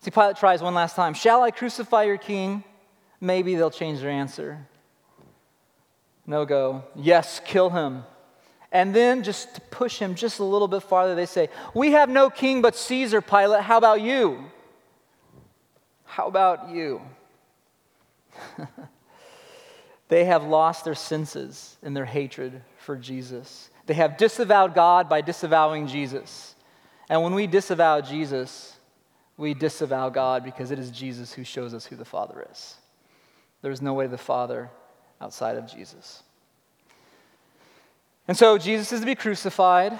See, 0.00 0.10
Pilate 0.10 0.36
tries 0.36 0.62
one 0.62 0.74
last 0.74 0.96
time 0.96 1.14
Shall 1.14 1.42
I 1.42 1.50
crucify 1.50 2.04
your 2.04 2.18
king? 2.18 2.64
Maybe 3.20 3.54
they'll 3.54 3.70
change 3.70 4.00
their 4.00 4.10
answer. 4.10 4.66
No 6.26 6.46
go. 6.46 6.84
Yes, 6.94 7.40
kill 7.44 7.70
him. 7.70 8.04
And 8.72 8.94
then, 8.94 9.24
just 9.24 9.56
to 9.56 9.60
push 9.62 9.98
him 9.98 10.14
just 10.14 10.38
a 10.38 10.44
little 10.44 10.68
bit 10.68 10.84
farther, 10.84 11.14
they 11.14 11.26
say, 11.26 11.48
We 11.74 11.92
have 11.92 12.08
no 12.08 12.30
king 12.30 12.62
but 12.62 12.76
Caesar, 12.76 13.20
Pilate. 13.20 13.62
How 13.62 13.78
about 13.78 14.00
you? 14.00 14.44
How 16.04 16.28
about 16.28 16.70
you? 16.70 17.02
they 20.10 20.24
have 20.24 20.44
lost 20.44 20.84
their 20.84 20.94
senses 20.94 21.76
in 21.82 21.94
their 21.94 22.04
hatred 22.04 22.60
for 22.78 22.96
Jesus. 22.96 23.70
They 23.86 23.94
have 23.94 24.16
disavowed 24.16 24.74
God 24.74 25.08
by 25.08 25.20
disavowing 25.20 25.86
Jesus. 25.86 26.54
And 27.08 27.22
when 27.22 27.32
we 27.32 27.46
disavow 27.46 28.00
Jesus, 28.00 28.76
we 29.36 29.54
disavow 29.54 30.10
God 30.10 30.44
because 30.44 30.72
it 30.72 30.80
is 30.80 30.90
Jesus 30.90 31.32
who 31.32 31.44
shows 31.44 31.72
us 31.72 31.86
who 31.86 31.94
the 31.96 32.04
Father 32.04 32.46
is. 32.50 32.74
There 33.62 33.70
is 33.70 33.80
no 33.80 33.94
way 33.94 34.04
to 34.04 34.10
the 34.10 34.18
Father 34.18 34.68
outside 35.20 35.56
of 35.56 35.66
Jesus. 35.66 36.24
And 38.26 38.36
so 38.36 38.58
Jesus 38.58 38.92
is 38.92 39.00
to 39.00 39.06
be 39.06 39.14
crucified, 39.14 39.96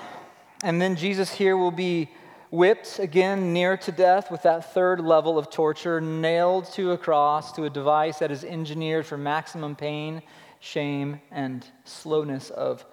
and 0.62 0.80
then 0.80 0.96
Jesus 0.96 1.30
here 1.30 1.56
will 1.56 1.70
be 1.70 2.10
whipped 2.50 2.98
again 2.98 3.52
near 3.52 3.76
to 3.76 3.92
death 3.92 4.30
with 4.30 4.42
that 4.42 4.74
third 4.74 5.00
level 5.00 5.38
of 5.38 5.50
torture, 5.50 6.00
nailed 6.00 6.66
to 6.72 6.92
a 6.92 6.98
cross 6.98 7.52
to 7.52 7.64
a 7.64 7.70
device 7.70 8.18
that 8.18 8.30
is 8.30 8.44
engineered 8.44 9.06
for 9.06 9.16
maximum 9.16 9.76
pain, 9.76 10.22
shame, 10.58 11.20
and 11.30 11.64
slowness 11.84 12.50
of 12.50 12.84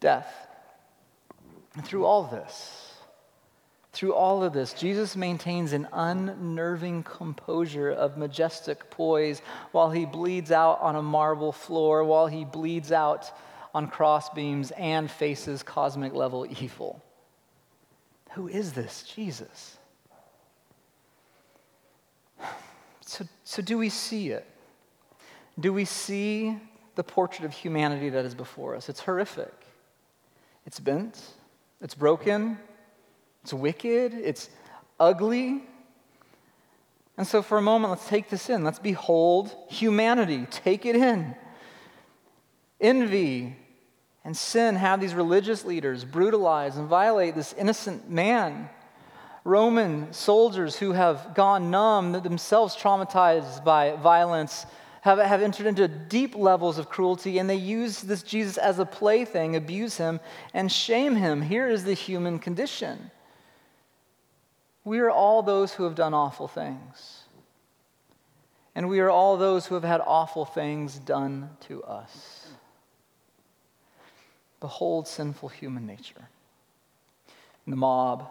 death. 0.00 0.46
And 1.74 1.84
through 1.84 2.04
all 2.04 2.24
this, 2.24 2.92
through 3.92 4.14
all 4.14 4.42
of 4.42 4.52
this, 4.52 4.72
Jesus 4.72 5.16
maintains 5.16 5.72
an 5.72 5.88
unnerving 5.92 7.02
composure 7.02 7.90
of 7.90 8.16
majestic 8.16 8.88
poise 8.90 9.42
while 9.72 9.90
he 9.90 10.06
bleeds 10.06 10.50
out 10.50 10.80
on 10.80 10.96
a 10.96 11.02
marble 11.02 11.52
floor, 11.52 12.04
while 12.04 12.26
he 12.26 12.44
bleeds 12.44 12.92
out 12.92 13.30
on 13.74 13.88
crossbeams 13.88 14.70
and 14.72 15.10
faces 15.10 15.62
cosmic 15.62 16.14
level 16.14 16.46
evil. 16.46 17.02
Who 18.34 18.48
is 18.48 18.72
this 18.72 19.02
Jesus? 19.02 19.76
So, 23.02 23.26
so 23.44 23.60
do 23.62 23.76
we 23.76 23.90
see 23.90 24.30
it? 24.30 24.46
Do 25.60 25.72
we 25.72 25.84
see 25.84 26.58
the 26.94 27.04
portrait 27.04 27.44
of 27.44 27.52
humanity 27.52 28.08
that 28.10 28.24
is 28.24 28.34
before 28.34 28.74
us? 28.74 28.88
It's 28.88 29.00
horrific. 29.00 29.52
It's 30.64 30.80
bent, 30.80 31.20
it's 31.80 31.94
broken, 31.94 32.58
it's 33.42 33.52
wicked, 33.52 34.14
it's 34.14 34.48
ugly. 34.98 35.64
And 37.18 37.26
so, 37.26 37.42
for 37.42 37.58
a 37.58 37.62
moment, 37.62 37.90
let's 37.90 38.08
take 38.08 38.30
this 38.30 38.48
in. 38.48 38.64
Let's 38.64 38.78
behold 38.78 39.54
humanity. 39.68 40.46
Take 40.50 40.86
it 40.86 40.96
in. 40.96 41.34
Envy 42.80 43.56
and 44.24 44.36
sin 44.36 44.76
have 44.76 45.00
these 45.00 45.14
religious 45.14 45.64
leaders 45.64 46.04
brutalize 46.04 46.76
and 46.76 46.88
violate 46.88 47.34
this 47.34 47.52
innocent 47.54 48.08
man. 48.08 48.68
Roman 49.44 50.12
soldiers 50.12 50.76
who 50.76 50.92
have 50.92 51.34
gone 51.34 51.70
numb, 51.70 52.12
themselves 52.12 52.76
traumatized 52.76 53.64
by 53.64 53.96
violence, 53.96 54.66
have, 55.00 55.18
have 55.18 55.42
entered 55.42 55.66
into 55.66 55.88
deep 55.88 56.36
levels 56.36 56.78
of 56.78 56.88
cruelty, 56.88 57.38
and 57.38 57.50
they 57.50 57.56
use 57.56 58.00
this 58.02 58.22
Jesus 58.22 58.56
as 58.56 58.78
a 58.78 58.86
plaything, 58.86 59.56
abuse 59.56 59.96
him, 59.96 60.20
and 60.54 60.70
shame 60.70 61.16
him. 61.16 61.42
Here 61.42 61.68
is 61.68 61.82
the 61.82 61.94
human 61.94 62.38
condition. 62.38 63.10
We 64.84 65.00
are 65.00 65.10
all 65.10 65.42
those 65.42 65.72
who 65.72 65.84
have 65.84 65.96
done 65.96 66.14
awful 66.14 66.46
things. 66.46 67.24
And 68.76 68.88
we 68.88 69.00
are 69.00 69.10
all 69.10 69.36
those 69.36 69.66
who 69.66 69.74
have 69.74 69.84
had 69.84 70.00
awful 70.00 70.44
things 70.44 70.98
done 70.98 71.50
to 71.62 71.82
us. 71.82 72.41
Behold 74.62 75.08
sinful 75.08 75.48
human 75.48 75.86
nature. 75.86 76.28
In 77.66 77.70
the 77.72 77.76
mob, 77.76 78.28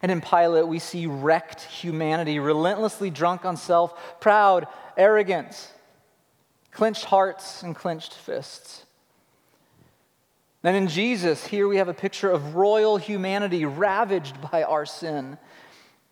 and 0.00 0.12
in 0.12 0.20
Pilate, 0.20 0.66
we 0.66 0.78
see 0.78 1.06
wrecked 1.06 1.62
humanity, 1.62 2.38
relentlessly 2.38 3.10
drunk 3.10 3.44
on 3.44 3.56
self, 3.56 4.20
proud, 4.20 4.68
arrogant, 4.96 5.72
clenched 6.70 7.04
hearts 7.04 7.64
and 7.64 7.74
clenched 7.74 8.14
fists. 8.14 8.84
Then 10.62 10.76
in 10.76 10.86
Jesus, 10.86 11.44
here 11.46 11.66
we 11.66 11.76
have 11.78 11.88
a 11.88 11.94
picture 11.94 12.30
of 12.30 12.54
royal 12.54 12.96
humanity 12.96 13.64
ravaged 13.64 14.40
by 14.52 14.62
our 14.62 14.86
sin, 14.86 15.36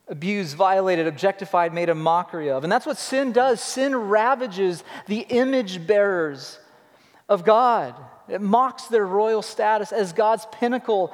abused, 0.09 0.57
violated, 0.57 1.07
objectified, 1.07 1.73
made 1.73 1.89
a 1.89 1.95
mockery 1.95 2.51
of. 2.51 2.65
And 2.65 2.73
that's 2.73 2.87
what 2.87 2.99
sin 2.99 3.31
does. 3.31 3.61
Sin 3.61 3.95
ravages 3.95 4.83
the 5.07 5.21
image 5.21 5.87
bearers 5.87 6.59
of 7.29 7.45
God. 7.45 7.95
It 8.33 8.41
mocks 8.41 8.87
their 8.87 9.07
royal 9.07 9.43
status 9.43 9.93
as 9.93 10.13
God's 10.13 10.47
pinnacle 10.53 11.13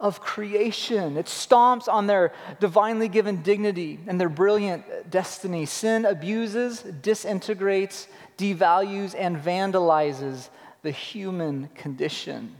of 0.00 0.20
creation. 0.20 1.16
It 1.16 1.26
stomps 1.26 1.88
on 1.88 2.06
their 2.06 2.32
divinely 2.60 3.08
given 3.08 3.42
dignity 3.42 4.00
and 4.06 4.20
their 4.20 4.28
brilliant 4.28 5.10
destiny. 5.10 5.66
Sin 5.66 6.04
abuses, 6.04 6.80
disintegrates, 6.80 8.08
devalues, 8.36 9.14
and 9.16 9.36
vandalizes 9.36 10.48
the 10.82 10.90
human 10.90 11.68
condition. 11.74 12.54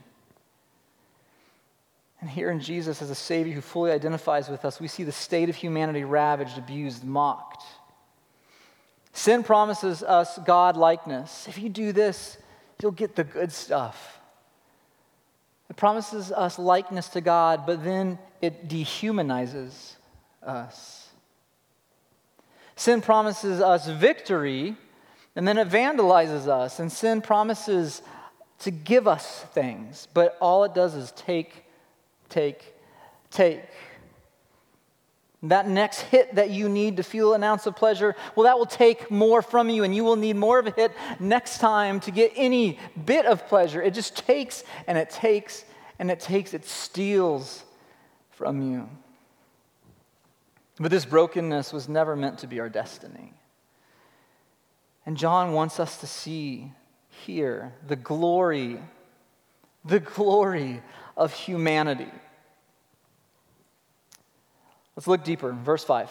And 2.21 2.31
here 2.31 2.51
in 2.51 2.61
Jesus, 2.61 3.03
as 3.03 3.11
a 3.11 3.14
Savior 3.14 3.53
who 3.53 3.61
fully 3.61 3.90
identifies 3.90 4.49
with 4.49 4.64
us, 4.64 4.81
we 4.81 4.88
see 4.88 5.05
the 5.05 5.12
state 5.12 5.51
of 5.51 5.57
humanity 5.57 6.05
ravaged, 6.05 6.57
abused, 6.57 7.05
mocked. 7.05 7.62
Sin 9.12 9.43
promises 9.43 10.03
us 10.03 10.38
God 10.47 10.77
likeness. 10.77 11.47
If 11.49 11.59
you 11.59 11.69
do 11.69 11.93
this, 11.93 12.38
you'll 12.83 12.93
get 12.93 13.17
the 13.17 13.25
good 13.25 13.53
stuff. 13.53 14.21
It 15.71 15.77
promises 15.77 16.31
us 16.31 16.59
likeness 16.59 17.09
to 17.11 17.21
God, 17.21 17.67
but 17.67 17.83
then 17.83 18.19
it 18.43 18.69
dehumanizes 18.69 19.95
us. 20.43 21.09
Sin 22.77 23.01
promises 23.01 23.61
us 23.61 23.89
victory, 23.89 24.77
and 25.37 25.49
then 25.49 25.59
it 25.59 25.69
vandalizes 25.69 26.49
us. 26.49 26.81
And 26.81 26.93
sin 26.93 27.23
promises 27.23 28.03
to 28.61 28.71
give 28.71 29.09
us 29.09 29.45
things, 29.53 30.09
but 30.15 30.37
all 30.41 30.65
it 30.65 30.75
does 30.75 30.95
is 30.95 31.13
take, 31.13 31.65
take, 32.29 32.75
take. 33.31 33.63
That 35.45 35.69
next 35.69 36.01
hit 36.01 36.37
that 36.37 36.51
you 36.51 36.71
need 36.71 36.97
to 36.97 37.03
feel 37.03 37.35
an 37.35 37.45
ounce 37.45 37.67
of 37.67 37.77
pleasure, 37.77 38.17
well, 38.35 38.45
that 38.45 38.59
will 38.59 38.65
take 38.65 39.11
more 39.11 39.43
from 39.43 39.69
you, 39.69 39.85
and 39.85 39.95
you 39.95 40.03
will 40.03 40.17
need 40.17 40.37
more 40.37 40.59
of 40.59 40.67
a 40.67 40.71
hit 40.71 40.93
next 41.21 41.59
time 41.59 42.01
to 42.01 42.11
get 42.11 42.33
any 42.35 42.79
bit 43.05 43.27
of 43.27 43.47
pleasure. 43.47 43.83
It 43.83 43.93
just 43.93 44.17
takes 44.17 44.65
and 44.87 44.97
it 44.97 45.11
takes 45.11 45.65
and 45.99 46.11
it 46.11 46.19
takes, 46.19 46.55
it 46.55 46.65
steals 46.65 47.63
from 48.31 48.63
you. 48.63 48.89
But 50.79 50.91
this 50.91 51.05
brokenness 51.05 51.73
was 51.73 51.89
never 51.89 52.17
meant 52.17 52.39
to 52.39 52.47
be 52.47 52.59
our 52.59 52.71
destiny. 52.71 53.35
And 55.07 55.17
John 55.17 55.53
wants 55.53 55.79
us 55.79 55.99
to 55.99 56.07
see 56.07 56.73
here 57.11 57.75
the 57.87 57.97
glory, 57.97 58.81
the 59.85 60.01
glory 60.01 60.83
of 61.17 61.33
humanity. 61.35 62.11
Let's 64.97 65.07
look 65.07 65.25
deeper. 65.25 65.53
Verse 65.53 65.85
5. 65.85 66.11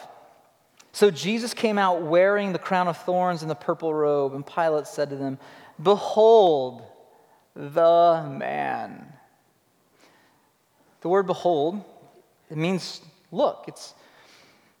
So 0.92 1.10
Jesus 1.10 1.54
came 1.54 1.76
out 1.76 2.02
wearing 2.02 2.52
the 2.52 2.58
crown 2.58 2.86
of 2.86 2.96
thorns 2.98 3.42
and 3.42 3.50
the 3.50 3.56
purple 3.56 3.92
robe, 3.92 4.34
and 4.34 4.46
Pilate 4.46 4.86
said 4.86 5.10
to 5.10 5.16
them, 5.16 5.38
Behold 5.82 6.82
the 7.56 8.26
man. 8.30 9.12
The 11.00 11.08
word 11.08 11.26
behold, 11.26 11.82
it 12.50 12.56
means 12.56 13.00
look. 13.32 13.64
It's, 13.68 13.94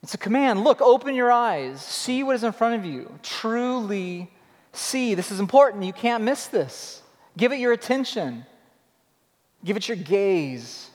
it's 0.02 0.14
a 0.14 0.18
command. 0.18 0.64
Look, 0.64 0.80
open 0.80 1.14
your 1.14 1.32
eyes, 1.32 1.84
see 1.84 2.22
what 2.22 2.36
is 2.36 2.44
in 2.44 2.52
front 2.52 2.76
of 2.76 2.84
you. 2.84 3.18
Truly 3.22 4.30
see. 4.72 5.14
This 5.14 5.30
is 5.30 5.40
important. 5.40 5.84
You 5.84 5.92
can't 5.92 6.24
miss 6.24 6.46
this. 6.46 7.02
Give 7.36 7.52
it 7.52 7.58
your 7.58 7.72
attention, 7.72 8.46
give 9.64 9.76
it 9.76 9.88
your 9.88 9.96
gaze. 9.96 10.90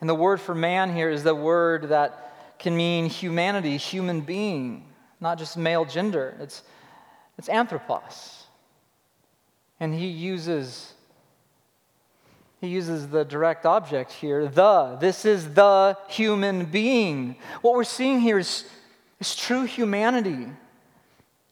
And 0.00 0.08
the 0.08 0.14
word 0.14 0.40
for 0.40 0.54
man 0.54 0.94
here 0.94 1.10
is 1.10 1.22
the 1.22 1.34
word 1.34 1.90
that 1.90 2.58
can 2.58 2.76
mean 2.76 3.06
humanity, 3.06 3.76
human 3.76 4.20
being, 4.20 4.86
not 5.20 5.38
just 5.38 5.56
male 5.56 5.84
gender. 5.84 6.36
It's, 6.40 6.62
it's 7.38 7.48
anthropos. 7.48 8.44
And 9.78 9.94
he 9.94 10.06
uses 10.08 10.94
he 12.60 12.68
uses 12.68 13.08
the 13.08 13.24
direct 13.24 13.64
object 13.64 14.12
here, 14.12 14.46
the. 14.46 14.98
This 15.00 15.24
is 15.24 15.54
the 15.54 15.96
human 16.08 16.66
being. 16.66 17.36
What 17.62 17.74
we're 17.74 17.84
seeing 17.84 18.20
here 18.20 18.38
is, 18.38 18.66
is 19.18 19.34
true 19.34 19.62
humanity. 19.64 20.46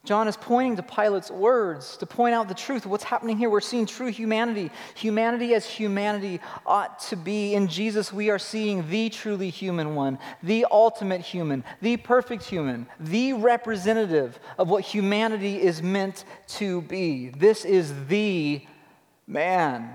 John 0.09 0.27
is 0.27 0.37
pointing 0.37 0.75
to 0.77 0.81
Pilate's 0.81 1.29
words 1.29 1.95
to 1.97 2.07
point 2.07 2.33
out 2.33 2.47
the 2.47 2.55
truth 2.55 2.87
what's 2.87 3.03
happening 3.03 3.37
here. 3.37 3.47
We're 3.47 3.61
seeing 3.61 3.85
true 3.85 4.07
humanity. 4.07 4.71
Humanity 4.95 5.53
as 5.53 5.67
humanity 5.67 6.39
ought 6.65 6.97
to 7.09 7.15
be. 7.15 7.53
In 7.53 7.67
Jesus, 7.67 8.11
we 8.11 8.31
are 8.31 8.39
seeing 8.39 8.89
the 8.89 9.09
truly 9.09 9.51
human 9.51 9.93
one, 9.93 10.17
the 10.41 10.65
ultimate 10.71 11.21
human, 11.21 11.63
the 11.83 11.97
perfect 11.97 12.43
human, 12.43 12.87
the 12.99 13.33
representative 13.33 14.39
of 14.57 14.67
what 14.67 14.83
humanity 14.83 15.61
is 15.61 15.83
meant 15.83 16.25
to 16.47 16.81
be. 16.81 17.29
This 17.29 17.63
is 17.63 17.93
the 18.07 18.65
man. 19.27 19.91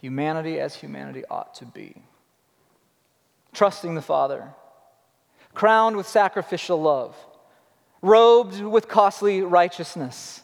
Humanity 0.00 0.58
as 0.58 0.74
humanity 0.74 1.22
ought 1.30 1.54
to 1.54 1.66
be. 1.66 2.02
Trusting 3.52 3.94
the 3.94 4.02
Father, 4.02 4.48
crowned 5.54 5.96
with 5.96 6.08
sacrificial 6.08 6.82
love 6.82 7.14
robed 8.04 8.60
with 8.60 8.86
costly 8.86 9.40
righteousness, 9.40 10.42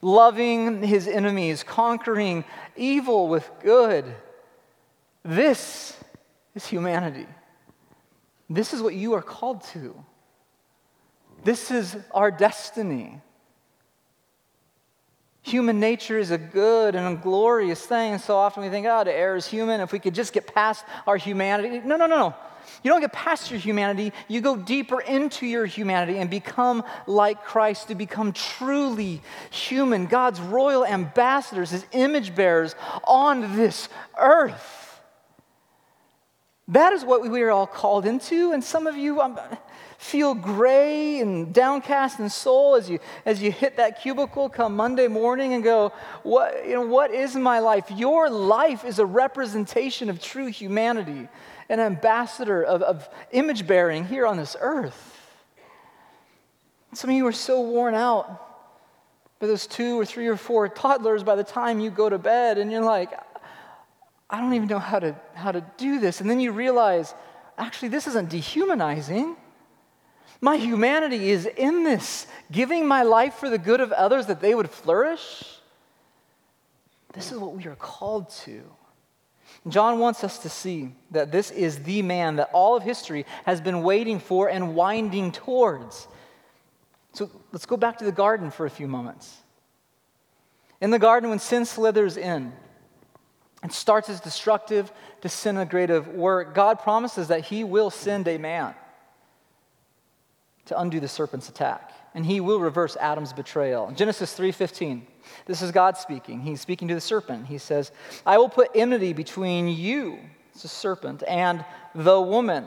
loving 0.00 0.82
his 0.84 1.08
enemies, 1.08 1.64
conquering 1.64 2.44
evil 2.76 3.28
with 3.28 3.50
good. 3.60 4.04
This 5.24 5.98
is 6.54 6.64
humanity. 6.64 7.26
This 8.48 8.72
is 8.72 8.80
what 8.80 8.94
you 8.94 9.14
are 9.14 9.22
called 9.22 9.64
to. 9.72 9.96
This 11.42 11.72
is 11.72 11.96
our 12.12 12.30
destiny. 12.30 13.20
Human 15.42 15.80
nature 15.80 16.18
is 16.18 16.30
a 16.30 16.38
good 16.38 16.94
and 16.94 17.18
a 17.18 17.20
glorious 17.20 17.84
thing. 17.84 18.18
So 18.18 18.36
often 18.36 18.62
we 18.62 18.68
think, 18.68 18.86
oh, 18.88 19.02
the 19.02 19.12
air 19.12 19.34
is 19.34 19.44
human. 19.44 19.80
If 19.80 19.90
we 19.90 19.98
could 19.98 20.14
just 20.14 20.32
get 20.32 20.54
past 20.54 20.84
our 21.08 21.16
humanity. 21.16 21.80
No, 21.84 21.96
no, 21.96 22.06
no, 22.06 22.16
no. 22.16 22.34
You 22.82 22.90
don't 22.90 23.00
get 23.00 23.12
past 23.12 23.50
your 23.50 23.60
humanity, 23.60 24.12
you 24.28 24.40
go 24.40 24.56
deeper 24.56 25.00
into 25.00 25.46
your 25.46 25.66
humanity 25.66 26.18
and 26.18 26.28
become 26.28 26.82
like 27.06 27.44
Christ, 27.44 27.88
to 27.88 27.94
become 27.94 28.32
truly 28.32 29.20
human, 29.50 30.06
God's 30.06 30.40
royal 30.40 30.84
ambassadors, 30.84 31.70
his 31.70 31.86
image 31.92 32.34
bearers 32.34 32.74
on 33.04 33.56
this 33.56 33.88
earth. 34.18 35.00
That 36.68 36.92
is 36.92 37.04
what 37.04 37.22
we 37.28 37.42
are 37.42 37.50
all 37.50 37.66
called 37.66 38.06
into, 38.06 38.52
and 38.52 38.62
some 38.62 38.86
of 38.86 38.96
you 38.96 39.20
um, 39.20 39.38
feel 39.98 40.34
gray 40.34 41.20
and 41.20 41.52
downcast 41.52 42.18
in 42.18 42.28
soul 42.30 42.76
as 42.76 42.88
you 42.88 42.98
as 43.26 43.42
you 43.42 43.52
hit 43.52 43.76
that 43.76 44.00
cubicle 44.00 44.48
come 44.48 44.74
Monday 44.74 45.06
morning 45.06 45.54
and 45.54 45.62
go, 45.62 45.92
what, 46.22 46.66
you 46.66 46.74
know, 46.74 46.86
what 46.86 47.12
is 47.12 47.36
my 47.36 47.58
life? 47.58 47.90
Your 47.90 48.30
life 48.30 48.84
is 48.84 48.98
a 48.98 49.06
representation 49.06 50.08
of 50.08 50.20
true 50.20 50.46
humanity 50.46 51.28
an 51.72 51.80
ambassador 51.80 52.62
of, 52.62 52.82
of 52.82 53.08
image 53.30 53.66
bearing 53.66 54.04
here 54.04 54.26
on 54.26 54.36
this 54.36 54.54
earth. 54.60 55.18
Some 56.92 57.08
of 57.08 57.16
you 57.16 57.26
are 57.26 57.32
so 57.32 57.62
worn 57.62 57.94
out 57.94 58.26
by 59.40 59.46
those 59.46 59.66
two 59.66 59.98
or 59.98 60.04
three 60.04 60.26
or 60.26 60.36
four 60.36 60.68
toddlers 60.68 61.24
by 61.24 61.34
the 61.34 61.42
time 61.42 61.80
you 61.80 61.90
go 61.90 62.10
to 62.10 62.18
bed, 62.18 62.58
and 62.58 62.70
you're 62.70 62.84
like, 62.84 63.10
I 64.28 64.38
don't 64.38 64.52
even 64.52 64.68
know 64.68 64.78
how 64.78 64.98
to, 64.98 65.16
how 65.32 65.50
to 65.50 65.64
do 65.78 65.98
this. 65.98 66.20
And 66.20 66.28
then 66.28 66.40
you 66.40 66.52
realize, 66.52 67.14
actually, 67.56 67.88
this 67.88 68.06
isn't 68.06 68.28
dehumanizing. 68.28 69.34
My 70.42 70.58
humanity 70.58 71.30
is 71.30 71.46
in 71.46 71.84
this, 71.84 72.26
giving 72.50 72.86
my 72.86 73.02
life 73.02 73.34
for 73.36 73.48
the 73.48 73.58
good 73.58 73.80
of 73.80 73.92
others 73.92 74.26
that 74.26 74.42
they 74.42 74.54
would 74.54 74.68
flourish. 74.68 75.42
This 77.14 77.32
is 77.32 77.38
what 77.38 77.54
we 77.54 77.64
are 77.64 77.76
called 77.76 78.28
to. 78.44 78.62
John 79.68 80.00
wants 80.00 80.24
us 80.24 80.38
to 80.38 80.48
see 80.48 80.94
that 81.12 81.30
this 81.30 81.50
is 81.50 81.82
the 81.84 82.02
man 82.02 82.36
that 82.36 82.50
all 82.52 82.76
of 82.76 82.82
history 82.82 83.26
has 83.44 83.60
been 83.60 83.82
waiting 83.82 84.18
for 84.18 84.48
and 84.48 84.74
winding 84.74 85.30
towards. 85.30 86.08
So 87.12 87.30
let's 87.52 87.66
go 87.66 87.76
back 87.76 87.98
to 87.98 88.04
the 88.04 88.12
garden 88.12 88.50
for 88.50 88.66
a 88.66 88.70
few 88.70 88.88
moments. 88.88 89.36
In 90.80 90.90
the 90.90 90.98
garden, 90.98 91.30
when 91.30 91.38
sin 91.38 91.64
slithers 91.64 92.16
in 92.16 92.52
and 93.62 93.72
starts 93.72 94.08
its 94.08 94.18
destructive, 94.18 94.90
disintegrative 95.20 96.12
work, 96.12 96.54
God 96.54 96.80
promises 96.80 97.28
that 97.28 97.44
He 97.44 97.62
will 97.62 97.90
send 97.90 98.26
a 98.26 98.38
man 98.38 98.74
to 100.64 100.80
undo 100.80 100.98
the 100.98 101.06
serpent's 101.06 101.48
attack, 101.48 101.92
and 102.14 102.24
He 102.26 102.40
will 102.40 102.60
reverse 102.60 102.96
Adam's 102.96 103.32
betrayal. 103.32 103.90
Genesis 103.92 104.36
3:15. 104.36 105.02
This 105.46 105.62
is 105.62 105.70
God 105.70 105.96
speaking. 105.96 106.40
He's 106.40 106.60
speaking 106.60 106.88
to 106.88 106.94
the 106.94 107.00
serpent. 107.00 107.46
He 107.46 107.58
says, 107.58 107.92
I 108.26 108.38
will 108.38 108.48
put 108.48 108.70
enmity 108.74 109.12
between 109.12 109.68
you, 109.68 110.18
it's 110.54 110.70
serpent, 110.70 111.22
and 111.26 111.64
the 111.94 112.20
woman, 112.20 112.66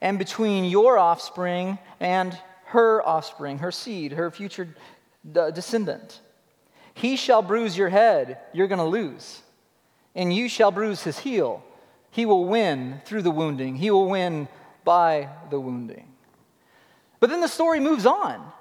and 0.00 0.18
between 0.18 0.64
your 0.64 0.98
offspring 0.98 1.78
and 1.98 2.36
her 2.66 3.06
offspring, 3.06 3.58
her 3.58 3.72
seed, 3.72 4.12
her 4.12 4.30
future 4.30 4.74
uh, 5.36 5.50
descendant. 5.50 6.20
He 6.94 7.16
shall 7.16 7.42
bruise 7.42 7.76
your 7.76 7.88
head, 7.88 8.38
you're 8.52 8.68
going 8.68 8.78
to 8.78 8.84
lose. 8.84 9.42
And 10.14 10.32
you 10.34 10.48
shall 10.48 10.70
bruise 10.70 11.02
his 11.02 11.18
heel. 11.18 11.64
He 12.10 12.26
will 12.26 12.44
win 12.44 13.00
through 13.04 13.22
the 13.22 13.30
wounding, 13.30 13.76
he 13.76 13.90
will 13.90 14.08
win 14.08 14.48
by 14.84 15.28
the 15.50 15.60
wounding. 15.60 16.09
But 17.20 17.30
then 17.30 17.40
the 17.40 17.48
story 17.48 17.80
moves 17.80 18.06
on. 18.06 18.52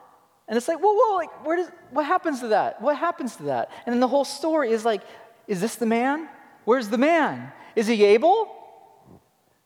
And 0.48 0.58
it's 0.58 0.68
like, 0.68 0.80
whoa, 0.80 0.94
whoa, 0.94 1.16
like, 1.16 1.46
where 1.46 1.58
does, 1.58 1.70
what 1.92 2.06
happens 2.06 2.42
to 2.42 2.48
that? 2.48 2.82
What 2.82 2.98
happens 2.98 3.36
to 3.38 3.44
that? 3.44 3.72
And 3.86 3.94
then 3.94 4.00
the 4.00 4.08
whole 4.08 4.26
story 4.26 4.72
is 4.72 4.84
like, 4.84 5.02
is 5.48 5.62
this 5.62 5.76
the 5.76 5.86
man? 5.86 6.28
Where's 6.66 6.90
the 6.90 6.98
man? 6.98 7.52
Is 7.76 7.88
he 7.88 8.04
Abel? 8.04 8.56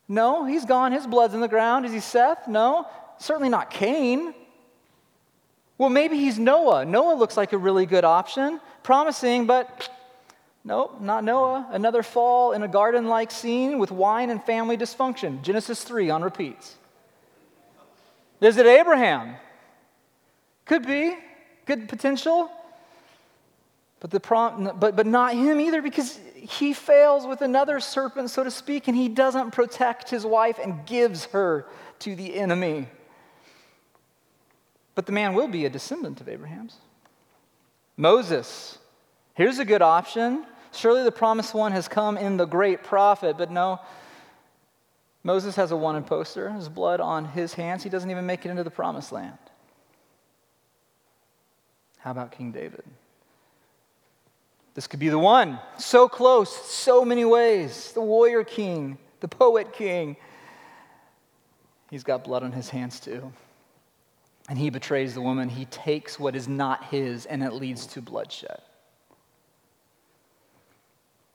No, 0.07 0.45
he's 0.45 0.65
gone. 0.65 0.91
His 0.91 1.07
blood's 1.07 1.33
in 1.33 1.39
the 1.41 1.47
ground. 1.47 1.85
Is 1.85 1.93
he 1.93 1.99
Seth? 1.99 2.47
No, 2.47 2.87
certainly 3.17 3.49
not 3.49 3.69
Cain. 3.69 4.33
Well, 5.77 5.89
maybe 5.89 6.17
he's 6.17 6.37
Noah. 6.37 6.85
Noah 6.85 7.15
looks 7.15 7.35
like 7.35 7.53
a 7.53 7.57
really 7.57 7.85
good 7.85 8.03
option, 8.03 8.59
promising, 8.83 9.47
but 9.47 9.89
nope, 10.63 11.01
not 11.01 11.23
Noah. 11.23 11.67
Another 11.71 12.03
fall 12.03 12.51
in 12.51 12.61
a 12.61 12.67
garden 12.67 13.07
like 13.07 13.31
scene 13.31 13.79
with 13.79 13.91
wine 13.91 14.29
and 14.29 14.43
family 14.43 14.77
dysfunction. 14.77 15.41
Genesis 15.41 15.83
3 15.83 16.09
on 16.09 16.21
repeats. 16.21 16.75
Is 18.43 18.57
it 18.57 18.65
Abraham? 18.65 19.35
Could 20.65 20.85
be, 20.85 21.15
good 21.65 21.87
potential. 21.87 22.51
But, 23.99 24.11
the 24.11 24.19
prom- 24.19 24.71
but, 24.79 24.97
but 24.97 25.05
not 25.05 25.33
him 25.33 25.61
either 25.61 25.81
because 25.81 26.19
he 26.35 26.73
fails 26.73 27.25
with 27.25 27.41
another 27.41 27.79
serpent, 27.79 28.29
so 28.29 28.43
to 28.43 28.51
speak, 28.51 28.89
and 28.89 28.97
he 28.97 29.07
doesn't 29.07 29.51
protect 29.51 30.09
his 30.09 30.25
wife 30.25 30.59
and 30.61 30.85
gives 30.85 31.25
her 31.27 31.65
to 31.99 32.15
the 32.15 32.35
enemy. 32.35 32.89
But 34.93 35.05
the 35.05 35.13
man 35.13 35.33
will 35.33 35.47
be 35.47 35.65
a 35.65 35.69
descendant 35.69 36.19
of 36.19 36.27
Abraham's. 36.27 36.75
Moses, 37.95 38.77
here's 39.35 39.59
a 39.59 39.65
good 39.65 39.81
option. 39.81 40.45
Surely 40.73 41.03
the 41.03 41.11
promised 41.11 41.53
one 41.53 41.71
has 41.71 41.87
come 41.87 42.17
in 42.17 42.35
the 42.35 42.45
great 42.45 42.83
prophet, 42.83 43.37
but 43.37 43.51
no. 43.51 43.79
Moses 45.23 45.55
has 45.55 45.71
a 45.71 45.77
wanted 45.77 46.05
poster, 46.05 46.49
his 46.51 46.67
blood 46.67 46.99
on 46.99 47.25
his 47.25 47.53
hands. 47.53 47.83
He 47.83 47.89
doesn't 47.89 48.11
even 48.11 48.25
make 48.25 48.45
it 48.45 48.49
into 48.49 48.63
the 48.63 48.71
promised 48.71 49.11
land. 49.11 49.37
How 51.99 52.11
about 52.11 52.33
King 52.33 52.51
David? 52.51 52.83
This 54.73 54.87
could 54.87 54.99
be 54.99 55.09
the 55.09 55.19
one. 55.19 55.59
So 55.77 56.09
close, 56.09 56.53
so 56.53 57.05
many 57.05 57.23
ways. 57.23 57.93
The 57.93 58.01
warrior 58.01 58.43
king, 58.43 58.97
the 59.21 59.27
poet 59.27 59.71
king. 59.71 60.17
He's 61.89 62.03
got 62.03 62.23
blood 62.23 62.43
on 62.43 62.51
his 62.51 62.69
hands 62.69 62.99
too. 62.99 63.31
And 64.49 64.57
he 64.57 64.69
betrays 64.69 65.13
the 65.13 65.21
woman. 65.21 65.47
He 65.47 65.65
takes 65.65 66.19
what 66.19 66.35
is 66.35 66.49
not 66.49 66.83
his, 66.85 67.25
and 67.27 67.41
it 67.43 67.53
leads 67.53 67.85
to 67.87 68.01
bloodshed. 68.01 68.61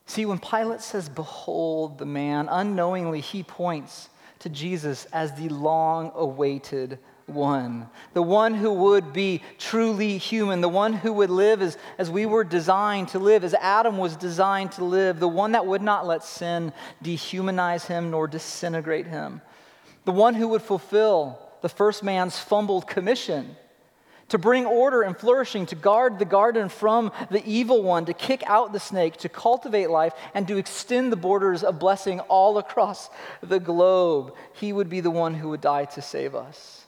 See, 0.08 0.24
when 0.24 0.38
Pilate 0.38 0.80
says, 0.80 1.08
Behold 1.10 1.98
the 1.98 2.06
man, 2.06 2.48
unknowingly 2.50 3.20
he 3.20 3.42
points 3.42 4.08
to 4.38 4.48
Jesus 4.48 5.04
as 5.12 5.34
the 5.34 5.50
long 5.50 6.12
awaited 6.14 6.98
one, 7.26 7.90
the 8.14 8.22
one 8.22 8.54
who 8.54 8.72
would 8.72 9.12
be 9.12 9.42
truly 9.58 10.16
human, 10.16 10.62
the 10.62 10.68
one 10.68 10.94
who 10.94 11.12
would 11.12 11.28
live 11.28 11.60
as, 11.60 11.76
as 11.98 12.10
we 12.10 12.24
were 12.24 12.42
designed 12.42 13.08
to 13.08 13.18
live, 13.18 13.44
as 13.44 13.52
Adam 13.52 13.98
was 13.98 14.16
designed 14.16 14.72
to 14.72 14.84
live, 14.84 15.20
the 15.20 15.28
one 15.28 15.52
that 15.52 15.66
would 15.66 15.82
not 15.82 16.06
let 16.06 16.24
sin 16.24 16.72
dehumanize 17.04 17.86
him 17.86 18.10
nor 18.10 18.26
disintegrate 18.26 19.06
him, 19.06 19.42
the 20.06 20.12
one 20.12 20.34
who 20.34 20.48
would 20.48 20.62
fulfill 20.62 21.38
the 21.60 21.68
first 21.68 22.02
man's 22.02 22.38
fumbled 22.38 22.86
commission 22.86 23.54
to 24.28 24.38
bring 24.38 24.66
order 24.66 25.02
and 25.02 25.16
flourishing, 25.16 25.66
to 25.66 25.74
guard 25.74 26.18
the 26.18 26.24
garden 26.24 26.68
from 26.68 27.12
the 27.30 27.44
evil 27.46 27.82
one, 27.82 28.04
to 28.06 28.12
kick 28.12 28.42
out 28.46 28.72
the 28.72 28.80
snake, 28.80 29.16
to 29.18 29.28
cultivate 29.28 29.90
life, 29.90 30.12
and 30.34 30.46
to 30.48 30.56
extend 30.56 31.10
the 31.10 31.16
borders 31.16 31.62
of 31.62 31.78
blessing 31.78 32.20
all 32.20 32.58
across 32.58 33.10
the 33.42 33.60
globe. 33.60 34.34
He 34.54 34.72
would 34.72 34.90
be 34.90 35.00
the 35.00 35.10
one 35.10 35.34
who 35.34 35.48
would 35.50 35.60
die 35.60 35.86
to 35.86 36.02
save 36.02 36.34
us. 36.34 36.84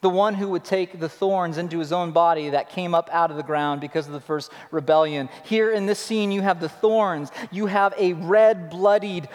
The 0.00 0.10
one 0.10 0.34
who 0.34 0.48
would 0.48 0.64
take 0.64 0.98
the 0.98 1.08
thorns 1.08 1.58
into 1.58 1.78
his 1.78 1.92
own 1.92 2.10
body 2.10 2.50
that 2.50 2.70
came 2.70 2.92
up 2.92 3.08
out 3.12 3.30
of 3.30 3.36
the 3.36 3.44
ground 3.44 3.80
because 3.80 4.08
of 4.08 4.12
the 4.12 4.20
first 4.20 4.50
rebellion. 4.72 5.28
Here 5.44 5.70
in 5.70 5.86
this 5.86 6.00
scene, 6.00 6.32
you 6.32 6.42
have 6.42 6.60
the 6.60 6.68
thorns. 6.68 7.30
You 7.52 7.66
have 7.66 7.94
a 7.96 8.14
red, 8.14 8.68
bloodied 8.68 9.28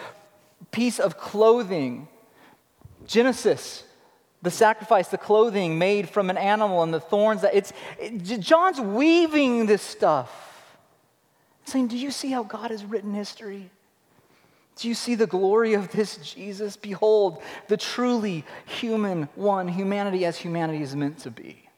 piece 0.70 0.98
of 0.98 1.16
clothing. 1.16 2.06
Genesis 3.06 3.82
the 4.42 4.50
sacrifice, 4.50 5.08
the 5.08 5.18
clothing 5.18 5.78
made 5.78 6.08
from 6.08 6.30
an 6.30 6.36
animal, 6.36 6.82
and 6.82 6.94
the 6.94 7.00
thorns. 7.00 7.42
That 7.42 7.54
it's 7.54 7.72
it, 7.98 8.18
John's 8.40 8.80
weaving 8.80 9.66
this 9.66 9.82
stuff, 9.82 10.78
saying, 11.64 11.88
"Do 11.88 11.98
you 11.98 12.10
see 12.10 12.30
how 12.30 12.42
God 12.44 12.70
has 12.70 12.84
written 12.84 13.14
history? 13.14 13.70
Do 14.76 14.86
you 14.86 14.94
see 14.94 15.16
the 15.16 15.26
glory 15.26 15.74
of 15.74 15.90
this 15.90 16.18
Jesus? 16.18 16.76
Behold, 16.76 17.42
the 17.66 17.76
truly 17.76 18.44
human 18.64 19.28
one, 19.34 19.66
humanity 19.66 20.24
as 20.24 20.38
humanity 20.38 20.82
is 20.82 20.94
meant 20.94 21.18
to 21.20 21.30
be." 21.30 21.68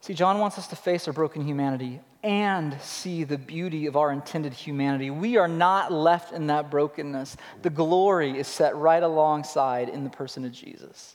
See, 0.00 0.14
John 0.14 0.38
wants 0.38 0.58
us 0.58 0.66
to 0.68 0.76
face 0.76 1.06
our 1.06 1.12
broken 1.12 1.42
humanity 1.42 2.00
and 2.22 2.76
see 2.80 3.24
the 3.24 3.38
beauty 3.38 3.86
of 3.86 3.96
our 3.96 4.10
intended 4.10 4.52
humanity. 4.52 5.10
We 5.10 5.36
are 5.36 5.48
not 5.48 5.92
left 5.92 6.32
in 6.32 6.48
that 6.48 6.70
brokenness. 6.70 7.36
The 7.62 7.70
glory 7.70 8.38
is 8.38 8.48
set 8.48 8.76
right 8.76 9.02
alongside 9.02 9.88
in 9.88 10.04
the 10.04 10.10
person 10.10 10.44
of 10.44 10.52
Jesus. 10.52 11.14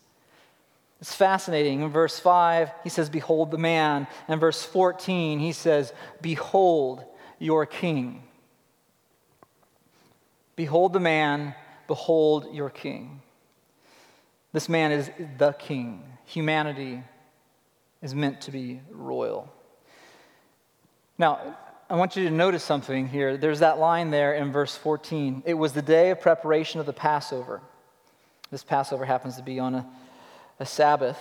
It's 1.01 1.13
fascinating. 1.13 1.81
In 1.81 1.89
verse 1.89 2.17
5, 2.17 2.71
he 2.83 2.89
says, 2.89 3.09
Behold 3.09 3.51
the 3.51 3.57
man. 3.57 4.07
And 4.29 4.39
verse 4.39 4.63
14, 4.63 5.39
he 5.39 5.51
says, 5.51 5.91
Behold 6.21 7.03
your 7.39 7.65
king. 7.65 8.23
Behold 10.55 10.93
the 10.93 11.01
man, 11.01 11.55
behold 11.87 12.53
your 12.53 12.69
king. 12.69 13.21
This 14.53 14.69
man 14.69 14.93
is 14.93 15.09
the 15.37 15.51
king. 15.51 16.03
Humanity 16.25 17.03
is 18.01 18.15
meant 18.15 18.39
to 18.41 18.51
be 18.51 18.79
royal. 18.89 19.51
Now, 21.23 21.55
I 21.89 21.95
want 21.95 22.17
you 22.17 22.25
to 22.25 22.29
notice 22.29 22.65
something 22.65 23.07
here. 23.07 23.37
There's 23.37 23.59
that 23.59 23.79
line 23.79 24.11
there 24.11 24.33
in 24.33 24.51
verse 24.51 24.75
14. 24.75 25.43
It 25.45 25.53
was 25.53 25.71
the 25.71 25.81
day 25.81 26.09
of 26.09 26.19
preparation 26.19 26.81
of 26.81 26.85
the 26.85 26.91
Passover. 26.91 27.61
This 28.51 28.61
Passover 28.61 29.05
happens 29.05 29.37
to 29.37 29.41
be 29.41 29.57
on 29.57 29.73
a, 29.73 29.87
a 30.59 30.65
Sabbath. 30.65 31.17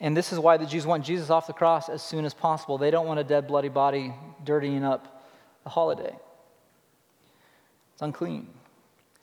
And 0.00 0.16
this 0.16 0.32
is 0.32 0.40
why 0.40 0.56
the 0.56 0.66
Jews 0.66 0.88
want 0.88 1.04
Jesus 1.04 1.30
off 1.30 1.46
the 1.46 1.52
cross 1.52 1.88
as 1.88 2.02
soon 2.02 2.24
as 2.24 2.34
possible. 2.34 2.78
They 2.78 2.90
don't 2.90 3.06
want 3.06 3.20
a 3.20 3.22
dead, 3.22 3.46
bloody 3.46 3.68
body 3.68 4.12
dirtying 4.42 4.82
up 4.82 5.22
the 5.62 5.70
holiday. 5.70 6.16
It's 7.92 8.02
unclean. 8.02 8.48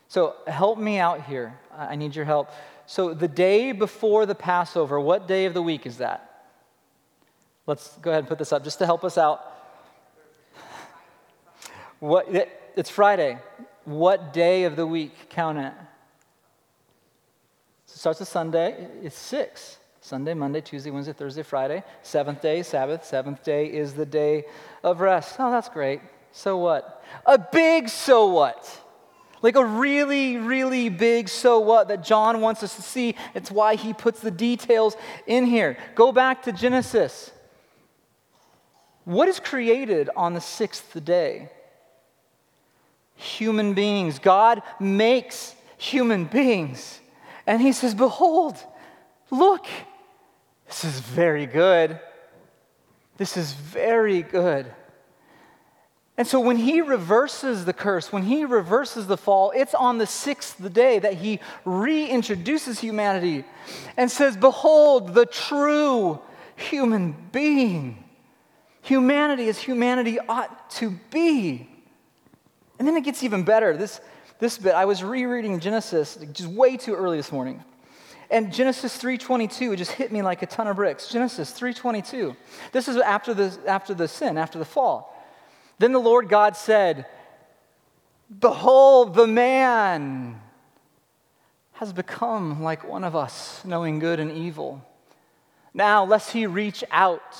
So 0.08 0.36
help 0.47 0.80
me 0.80 0.97
out 0.97 1.25
here. 1.25 1.60
I 1.78 1.97
need 1.97 2.15
your 2.15 2.23
help. 2.23 2.51
So, 2.86 3.13
the 3.13 3.28
day 3.28 3.73
before 3.73 4.25
the 4.25 4.36
Passover, 4.36 4.97
what 4.97 5.28
day 5.28 5.43
of 5.43 5.54
the 5.54 5.62
week 5.62 5.86
is 5.86 5.97
that? 5.97 6.54
Let's 7.67 7.97
go 7.97 8.12
ahead 8.12 8.19
and 8.19 8.30
put 8.30 8.38
this 8.38 8.54
up 8.54 8.63
just 8.63 8.80
to 8.80 8.86
help 8.86 9.04
us 9.04 9.17
out. 9.17 9.51
What, 12.06 12.28
it's 12.76 12.91
Friday. 12.91 13.39
What 13.86 14.32
day 14.32 14.65
of 14.65 14.76
the 14.76 14.86
week 14.86 15.28
count 15.30 15.58
it? 15.58 15.74
So 17.88 17.96
it 17.96 17.98
starts 17.98 18.20
with 18.20 18.30
Sunday. 18.30 18.88
It's 19.02 19.18
six. 19.18 19.80
Sunday, 20.02 20.36
Monday, 20.36 20.62
Tuesday, 20.62 20.91
Wednesday, 20.91 21.13
Thursday, 21.13 21.41
Friday. 21.41 21.84
Seventh 22.04 22.44
day, 22.44 22.62
Sabbath. 22.62 23.04
Seventh 23.06 23.44
day 23.44 23.65
is 23.65 23.94
the 23.96 24.06
day 24.06 24.46
of 24.84 25.02
rest. 25.02 25.38
Oh, 25.39 25.50
that's 25.50 25.68
great. 25.68 26.00
So 26.32 26.58
what? 26.58 27.04
A 27.26 27.39
big 27.39 27.89
so 27.89 28.28
what? 28.28 28.70
Like 29.41 29.56
a 29.56 29.65
really, 29.65 30.38
really 30.38 30.89
big 30.89 31.28
so 31.28 31.60
what 31.60 31.88
that 31.88 32.04
John 32.04 32.39
wants 32.39 32.62
us 32.62 32.76
to 32.76 32.84
see. 32.84 33.15
It's 33.34 33.50
why 33.50 33.74
he 33.74 33.94
puts 33.94 34.20
the 34.20 34.30
details 34.30 34.96
in 35.26 35.48
here. 35.48 35.76
Go 35.96 36.12
back 36.12 36.44
to 36.44 36.52
Genesis. 36.52 37.32
What 39.06 39.28
is 39.28 39.39
created 39.39 40.12
on 40.15 40.36
the 40.36 40.41
sixth 40.41 41.04
day? 41.04 41.50
Human 43.15 43.73
beings. 43.73 44.19
God 44.19 44.62
makes 44.80 45.56
human 45.78 46.25
beings. 46.25 46.99
And 47.47 47.62
he 47.62 47.71
says, 47.71 47.93
Behold, 47.93 48.58
look, 49.30 49.65
this 50.67 50.84
is 50.84 50.99
very 50.99 51.45
good. 51.45 51.99
This 53.17 53.38
is 53.38 53.54
very 53.54 54.21
good. 54.21 54.71
And 56.17 56.25
so 56.25 56.39
when 56.39 56.56
he 56.56 56.80
reverses 56.82 57.65
the 57.65 57.73
curse, 57.73 58.12
when 58.12 58.23
he 58.23 58.45
reverses 58.45 59.06
the 59.08 59.17
fall, 59.17 59.51
it's 59.51 59.75
on 59.75 59.97
the 59.97 60.08
sixth 60.08 60.73
day 60.73 60.97
that 60.99 61.15
he 61.15 61.39
reintroduces 61.65 62.80
humanity 62.80 63.43
and 63.97 64.10
says, 64.10 64.38
Behold, 64.38 65.13
the 65.13 65.25
true 65.25 66.19
human 66.56 67.15
being. 67.34 68.04
Humanity 68.82 69.49
as 69.49 69.60
humanity 69.60 70.19
ought 70.19 70.69
to 70.71 70.91
be. 71.12 71.69
And 72.77 72.88
then 72.88 72.95
it 72.97 73.03
gets 73.03 73.23
even 73.23 73.43
better. 73.43 73.77
This, 73.77 74.01
this 74.39 74.57
bit, 74.57 74.73
I 74.73 74.85
was 74.85 75.03
rereading 75.03 75.59
Genesis 75.59 76.17
just 76.33 76.49
way 76.49 76.77
too 76.77 76.95
early 76.95 77.17
this 77.17 77.31
morning. 77.31 77.63
And 78.29 78.51
Genesis 78.51 78.97
3:22 78.97 79.73
it 79.73 79.75
just 79.77 79.91
hit 79.91 80.11
me 80.11 80.23
like 80.23 80.41
a 80.41 80.47
ton 80.47 80.67
of 80.67 80.77
bricks. 80.77 81.09
Genesis 81.09 81.51
3:22. 81.51 82.35
This 82.71 82.88
is 82.88 82.97
after 82.97 83.35
the 83.35 83.55
after 83.67 83.93
the 83.93 84.07
sin, 84.07 84.38
after 84.38 84.57
the 84.57 84.65
fall. 84.65 85.15
Then 85.77 85.91
the 85.91 85.99
Lord 85.99 86.27
God 86.27 86.57
said, 86.57 87.05
"Behold, 88.39 89.13
the 89.13 89.27
man 89.27 90.41
has 91.75 91.91
become 91.91 92.63
like 92.63 92.88
one 92.88 93.03
of 93.03 93.15
us, 93.15 93.61
knowing 93.65 93.99
good 93.99 94.19
and 94.19 94.31
evil. 94.31 94.81
Now 95.73 96.05
lest 96.05 96.31
he 96.31 96.47
reach 96.47 96.83
out 96.89 97.38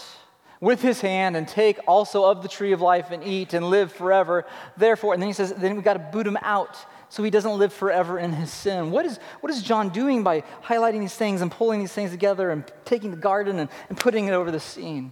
with 0.61 0.81
his 0.81 1.01
hand 1.01 1.35
and 1.35 1.47
take 1.47 1.79
also 1.87 2.25
of 2.25 2.41
the 2.41 2.47
tree 2.47 2.71
of 2.71 2.81
life 2.81 3.11
and 3.11 3.23
eat 3.23 3.53
and 3.53 3.69
live 3.69 3.91
forever. 3.91 4.45
Therefore, 4.77 5.13
and 5.13 5.21
then 5.21 5.27
he 5.27 5.33
says, 5.33 5.53
then 5.53 5.75
we've 5.75 5.83
got 5.83 5.93
to 5.93 5.99
boot 5.99 6.25
him 6.25 6.37
out 6.41 6.77
so 7.09 7.23
he 7.23 7.29
doesn't 7.29 7.57
live 7.57 7.71
forever 7.71 8.19
in 8.19 8.33
his 8.33 8.51
sin. 8.51 8.91
What 8.91 9.05
is, 9.05 9.19
what 9.41 9.51
is 9.51 9.61
John 9.61 9.89
doing 9.89 10.23
by 10.23 10.43
highlighting 10.63 10.99
these 10.99 11.15
things 11.15 11.41
and 11.41 11.51
pulling 11.51 11.79
these 11.79 11.93
things 11.93 12.11
together 12.11 12.49
and 12.49 12.63
taking 12.83 13.11
the 13.11 13.17
garden 13.17 13.59
and, 13.59 13.69
and 13.89 13.97
putting 13.97 14.27
it 14.27 14.33
over 14.33 14.51
the 14.51 14.59
scene? 14.59 15.11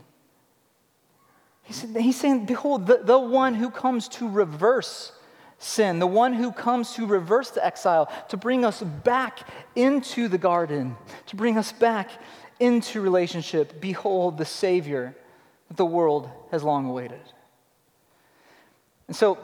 He's 1.63 2.19
saying, 2.19 2.45
Behold, 2.45 2.87
the, 2.87 2.97
the 2.97 3.17
one 3.17 3.53
who 3.53 3.69
comes 3.69 4.09
to 4.09 4.27
reverse 4.27 5.13
sin, 5.59 5.99
the 5.99 6.07
one 6.07 6.33
who 6.33 6.51
comes 6.51 6.93
to 6.95 7.05
reverse 7.05 7.51
the 7.51 7.65
exile, 7.65 8.11
to 8.29 8.37
bring 8.37 8.65
us 8.65 8.81
back 8.81 9.47
into 9.75 10.27
the 10.27 10.37
garden, 10.37 10.97
to 11.27 11.37
bring 11.37 11.57
us 11.57 11.71
back 11.71 12.09
into 12.59 12.99
relationship. 12.99 13.79
Behold, 13.79 14.37
the 14.37 14.45
Savior 14.45 15.15
that 15.67 15.77
the 15.77 15.85
world 15.85 16.29
has 16.51 16.63
long 16.63 16.85
awaited. 16.85 17.21
And 19.07 19.15
so, 19.15 19.37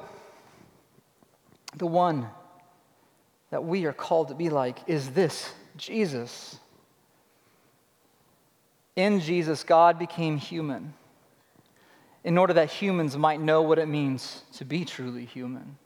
the 1.76 1.88
one 1.88 2.28
that 3.52 3.64
we 3.64 3.86
are 3.86 3.94
called 3.94 4.30
to 4.30 4.36
be 4.36 4.50
like 4.50 4.78
is 4.88 5.12
this 5.12 5.52
Jesus. 5.78 6.58
In 8.96 9.20
Jesus, 9.20 9.64
God 9.64 9.98
became 9.98 10.38
human 10.38 10.94
in 12.24 12.38
order 12.38 12.54
that 12.54 12.70
humans 12.70 13.18
might 13.18 13.40
know 13.40 13.62
what 13.62 13.80
it 13.80 13.88
means 13.88 14.44
to 14.54 14.66
be 14.66 14.84
truly 14.84 15.26
human. 15.26 15.78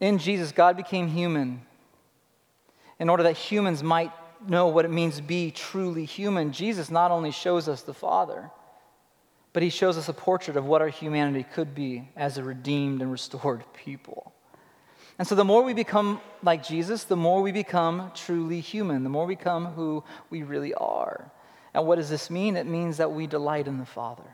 In 0.00 0.18
Jesus, 0.18 0.52
God 0.52 0.76
became 0.76 1.08
human 1.08 1.62
in 2.98 3.08
order 3.08 3.24
that 3.24 3.36
humans 3.36 3.82
might 3.82 4.10
know 4.48 4.68
what 4.68 4.84
it 4.84 4.90
means 4.90 5.16
to 5.16 5.22
be 5.22 5.50
truly 5.50 6.04
human, 6.04 6.52
Jesus 6.52 6.90
not 6.90 7.10
only 7.10 7.30
shows 7.30 7.68
us 7.68 7.82
the 7.82 7.94
Father, 7.94 8.50
but 9.52 9.62
he 9.62 9.68
shows 9.68 9.98
us 9.98 10.08
a 10.08 10.14
portrait 10.14 10.56
of 10.56 10.64
what 10.64 10.80
our 10.80 10.88
humanity 10.88 11.44
could 11.52 11.74
be 11.74 12.08
as 12.16 12.38
a 12.38 12.44
redeemed 12.44 13.02
and 13.02 13.12
restored 13.12 13.64
people. 13.74 14.32
And 15.18 15.28
so, 15.28 15.34
the 15.34 15.44
more 15.44 15.62
we 15.62 15.74
become 15.74 16.20
like 16.42 16.64
Jesus, 16.64 17.04
the 17.04 17.16
more 17.16 17.42
we 17.42 17.52
become 17.52 18.10
truly 18.14 18.60
human, 18.60 19.04
the 19.04 19.10
more 19.10 19.26
we 19.26 19.36
become 19.36 19.66
who 19.66 20.02
we 20.30 20.42
really 20.42 20.74
are. 20.74 21.30
And 21.74 21.86
what 21.86 21.96
does 21.96 22.10
this 22.10 22.30
mean? 22.30 22.56
It 22.56 22.66
means 22.66 22.96
that 22.96 23.12
we 23.12 23.26
delight 23.26 23.66
in 23.66 23.78
the 23.78 23.86
Father. 23.86 24.30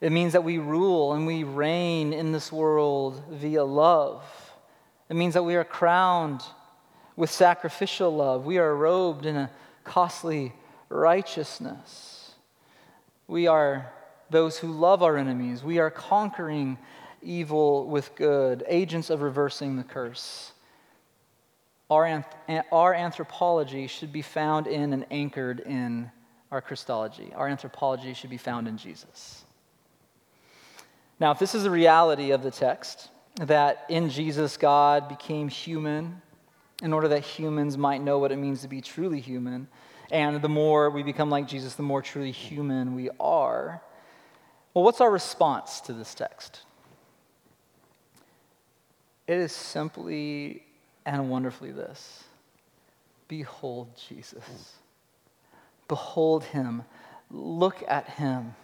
It 0.00 0.12
means 0.12 0.32
that 0.32 0.44
we 0.44 0.58
rule 0.58 1.12
and 1.12 1.26
we 1.26 1.44
reign 1.44 2.12
in 2.12 2.32
this 2.32 2.50
world 2.50 3.22
via 3.30 3.64
love. 3.64 4.24
It 5.08 5.14
means 5.14 5.34
that 5.34 5.42
we 5.42 5.56
are 5.56 5.64
crowned 5.64 6.42
with 7.16 7.30
sacrificial 7.30 8.14
love. 8.14 8.44
We 8.44 8.58
are 8.58 8.74
robed 8.74 9.26
in 9.26 9.36
a 9.36 9.50
costly 9.84 10.52
righteousness. 10.88 12.34
We 13.26 13.46
are 13.46 13.92
those 14.30 14.58
who 14.58 14.72
love 14.72 15.02
our 15.02 15.16
enemies. 15.16 15.62
We 15.62 15.78
are 15.78 15.90
conquering 15.90 16.78
evil 17.22 17.86
with 17.86 18.14
good, 18.14 18.64
agents 18.66 19.10
of 19.10 19.22
reversing 19.22 19.76
the 19.76 19.84
curse. 19.84 20.52
our, 21.90 22.24
our 22.70 22.94
anthropology 22.94 23.86
should 23.88 24.12
be 24.12 24.22
found 24.22 24.66
in 24.66 24.92
and 24.92 25.04
anchored 25.10 25.60
in 25.60 26.10
our 26.50 26.60
Christology. 26.60 27.32
Our 27.34 27.48
anthropology 27.48 28.14
should 28.14 28.30
be 28.30 28.36
found 28.36 28.68
in 28.68 28.78
Jesus. 28.78 29.44
Now, 31.18 31.32
if 31.32 31.38
this 31.38 31.54
is 31.54 31.64
the 31.64 31.70
reality 31.70 32.30
of 32.30 32.42
the 32.42 32.50
text, 32.50 33.10
that 33.40 33.84
in 33.88 34.08
Jesus 34.08 34.56
God 34.56 35.08
became 35.08 35.48
human 35.48 36.22
in 36.82 36.92
order 36.92 37.08
that 37.08 37.20
humans 37.20 37.76
might 37.76 38.02
know 38.02 38.18
what 38.18 38.32
it 38.32 38.36
means 38.36 38.62
to 38.62 38.68
be 38.68 38.80
truly 38.80 39.20
human, 39.20 39.68
and 40.10 40.42
the 40.42 40.48
more 40.48 40.90
we 40.90 41.02
become 41.02 41.30
like 41.30 41.46
Jesus, 41.46 41.74
the 41.74 41.82
more 41.82 42.02
truly 42.02 42.32
human 42.32 42.94
we 42.94 43.10
are. 43.20 43.82
Well, 44.74 44.84
what's 44.84 45.00
our 45.00 45.10
response 45.10 45.80
to 45.82 45.92
this 45.92 46.14
text? 46.14 46.62
It 49.26 49.38
is 49.38 49.52
simply 49.52 50.64
and 51.06 51.30
wonderfully 51.30 51.72
this 51.72 52.24
Behold 53.28 53.88
Jesus. 54.08 54.74
Behold 55.86 56.44
him. 56.44 56.82
Look 57.30 57.84
at 57.86 58.08
him. 58.08 58.54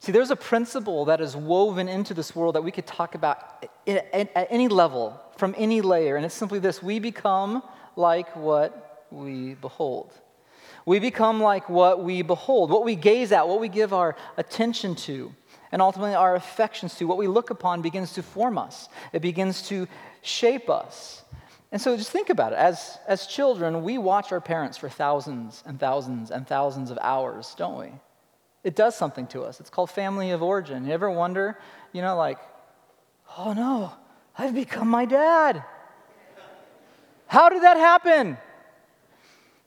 See, 0.00 0.12
there's 0.12 0.30
a 0.30 0.36
principle 0.36 1.06
that 1.06 1.20
is 1.20 1.36
woven 1.36 1.88
into 1.88 2.14
this 2.14 2.34
world 2.34 2.54
that 2.54 2.62
we 2.62 2.70
could 2.70 2.86
talk 2.86 3.14
about 3.14 3.66
at 3.86 4.46
any 4.50 4.68
level, 4.68 5.20
from 5.36 5.54
any 5.58 5.80
layer, 5.80 6.16
and 6.16 6.24
it's 6.24 6.34
simply 6.34 6.60
this 6.60 6.82
we 6.82 6.98
become 7.00 7.62
like 7.96 8.34
what 8.36 9.06
we 9.10 9.54
behold. 9.54 10.12
We 10.86 11.00
become 11.00 11.42
like 11.42 11.68
what 11.68 12.02
we 12.04 12.22
behold, 12.22 12.70
what 12.70 12.84
we 12.84 12.94
gaze 12.94 13.32
at, 13.32 13.48
what 13.48 13.60
we 13.60 13.68
give 13.68 13.92
our 13.92 14.16
attention 14.36 14.94
to, 14.94 15.34
and 15.72 15.82
ultimately 15.82 16.14
our 16.14 16.36
affections 16.36 16.94
to. 16.94 17.06
What 17.06 17.18
we 17.18 17.26
look 17.26 17.50
upon 17.50 17.82
begins 17.82 18.12
to 18.14 18.22
form 18.22 18.56
us, 18.56 18.88
it 19.12 19.20
begins 19.20 19.62
to 19.68 19.88
shape 20.22 20.70
us. 20.70 21.24
And 21.70 21.80
so 21.80 21.96
just 21.96 22.10
think 22.10 22.30
about 22.30 22.52
it. 22.52 22.58
As, 22.58 22.98
as 23.06 23.26
children, 23.26 23.82
we 23.82 23.98
watch 23.98 24.32
our 24.32 24.40
parents 24.40 24.78
for 24.78 24.88
thousands 24.88 25.62
and 25.66 25.78
thousands 25.78 26.30
and 26.30 26.46
thousands 26.46 26.90
of 26.90 26.98
hours, 27.02 27.54
don't 27.58 27.78
we? 27.78 27.92
It 28.64 28.74
does 28.74 28.96
something 28.96 29.26
to 29.28 29.42
us. 29.42 29.60
It's 29.60 29.70
called 29.70 29.90
family 29.90 30.30
of 30.30 30.42
origin. 30.42 30.86
You 30.86 30.92
ever 30.92 31.10
wonder, 31.10 31.58
you 31.92 32.02
know, 32.02 32.16
like, 32.16 32.38
oh 33.36 33.52
no, 33.52 33.92
I've 34.36 34.54
become 34.54 34.88
my 34.88 35.04
dad. 35.04 35.64
How 37.26 37.48
did 37.48 37.62
that 37.62 37.76
happen? 37.76 38.38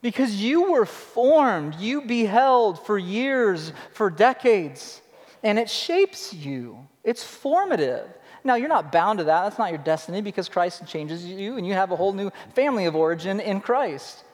Because 0.02 0.42
you 0.42 0.72
were 0.72 0.84
formed, 0.84 1.76
you 1.76 2.02
beheld 2.02 2.84
for 2.84 2.98
years, 2.98 3.72
for 3.92 4.10
decades, 4.10 5.00
and 5.44 5.58
it 5.58 5.70
shapes 5.70 6.34
you. 6.34 6.88
It's 7.04 7.22
formative. 7.22 8.08
Now, 8.44 8.56
you're 8.56 8.68
not 8.68 8.90
bound 8.90 9.20
to 9.20 9.24
that. 9.24 9.44
That's 9.44 9.58
not 9.58 9.70
your 9.70 9.78
destiny 9.78 10.20
because 10.20 10.48
Christ 10.48 10.84
changes 10.86 11.24
you 11.24 11.56
and 11.56 11.64
you 11.64 11.74
have 11.74 11.92
a 11.92 11.96
whole 11.96 12.12
new 12.12 12.32
family 12.54 12.86
of 12.86 12.96
origin 12.96 13.38
in 13.38 13.60
Christ. 13.60 14.24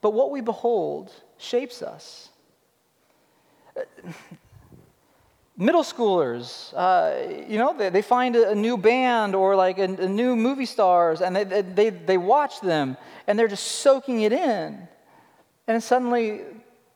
But 0.00 0.12
what 0.12 0.32
we 0.32 0.40
behold 0.40 1.12
shapes 1.38 1.82
us. 1.82 2.30
Middle 5.56 5.82
schoolers, 5.82 6.72
uh, 6.74 7.44
you 7.46 7.58
know, 7.58 7.76
they, 7.76 7.90
they 7.90 8.02
find 8.02 8.34
a, 8.36 8.54
new 8.54 8.76
band 8.76 9.34
or 9.34 9.54
like 9.54 9.78
a, 9.78 9.84
a 9.84 10.08
new 10.08 10.34
movie 10.34 10.66
stars 10.66 11.20
and 11.20 11.36
they, 11.36 11.44
they, 11.44 11.90
they 11.90 12.16
watch 12.16 12.60
them 12.60 12.96
and 13.26 13.38
they're 13.38 13.48
just 13.48 13.66
soaking 13.66 14.22
it 14.22 14.32
in. 14.32 14.88
And 15.68 15.82
suddenly, 15.82 16.40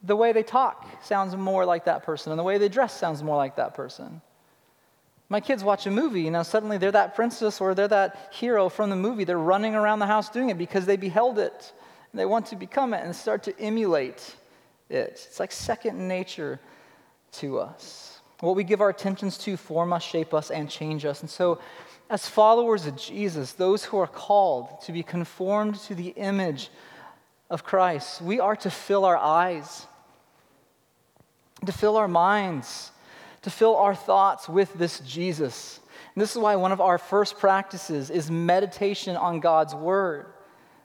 the 0.03 0.17
way 0.17 0.33
they 0.33 0.43
talk 0.43 0.87
sounds 1.03 1.37
more 1.37 1.65
like 1.65 1.85
that 1.85 2.03
person, 2.03 2.33
and 2.33 2.39
the 2.39 2.43
way 2.43 2.59
they 2.59 2.69
dress 2.69 2.99
sounds 2.99 3.23
more 3.23 3.37
like 3.37 3.57
that 3.57 3.75
person. 3.75 4.21
My 5.29 5.41
kids 5.41 5.65
watch 5.65 5.87
a 5.87 5.91
movie, 5.91 6.31
know, 6.31 6.43
suddenly 6.43 6.79
they're 6.79 6.93
that 6.93 7.15
princess 7.15 7.61
or 7.61 7.75
they're 7.75 7.89
that 7.89 8.31
hero 8.33 8.69
from 8.69 8.91
the 8.91 8.97
movie. 8.97 9.25
They're 9.25 9.39
running 9.39 9.75
around 9.75 9.99
the 9.99 10.07
house 10.07 10.31
doing 10.31 10.51
it 10.51 10.59
because 10.59 10.87
they 10.87 10.97
beheld 10.97 11.39
it. 11.39 11.73
And 12.13 12.21
they 12.21 12.27
want 12.27 12.47
to 12.47 12.57
become 12.57 12.95
it 12.95 13.05
and 13.05 13.15
start 13.15 13.43
to 13.45 13.61
emulate 13.61 14.37
it. 14.89 15.23
It's 15.27 15.41
like 15.41 15.53
second 15.53 16.07
nature 16.07 16.61
to 17.33 17.59
us. 17.59 18.21
What 18.41 18.57
we 18.57 18.65
give 18.65 18.81
our 18.81 18.91
attentions 18.91 19.39
to 19.39 19.57
form 19.57 19.93
us, 19.93 20.03
shape 20.03 20.35
us, 20.35 20.51
and 20.51 20.69
change 20.69 21.05
us. 21.05 21.23
And 21.23 21.31
so, 21.31 21.59
as 22.09 22.29
followers 22.29 22.87
of 22.87 22.97
Jesus, 22.97 23.53
those 23.53 23.85
who 23.85 23.99
are 23.99 24.07
called 24.07 24.81
to 24.83 24.93
be 24.93 25.03
conformed 25.03 25.77
to 25.81 25.95
the 25.95 26.11
image 26.11 26.71
of 27.51 27.65
Christ, 27.65 28.23
we 28.23 28.39
are 28.39 28.55
to 28.57 28.71
fill 28.71 29.05
our 29.05 29.17
eyes, 29.17 29.87
to 31.65 31.73
fill 31.73 31.97
our 31.97 32.07
minds, 32.09 32.93
to 33.43 33.51
fill 33.51 33.77
our 33.77 33.95
thoughts 33.95 34.49
with 34.49 34.73
this 34.75 35.01
Jesus. 35.01 35.81
And 36.15 36.23
this 36.23 36.33
is 36.33 36.39
why 36.39 36.57
one 36.57 36.73
of 36.73 36.81
our 36.81 36.99
first 36.99 37.39
practices 37.39 38.11
is 38.11 38.31
meditation 38.31 39.17
on 39.17 39.41
God's 39.41 39.75
Word. 39.75 40.27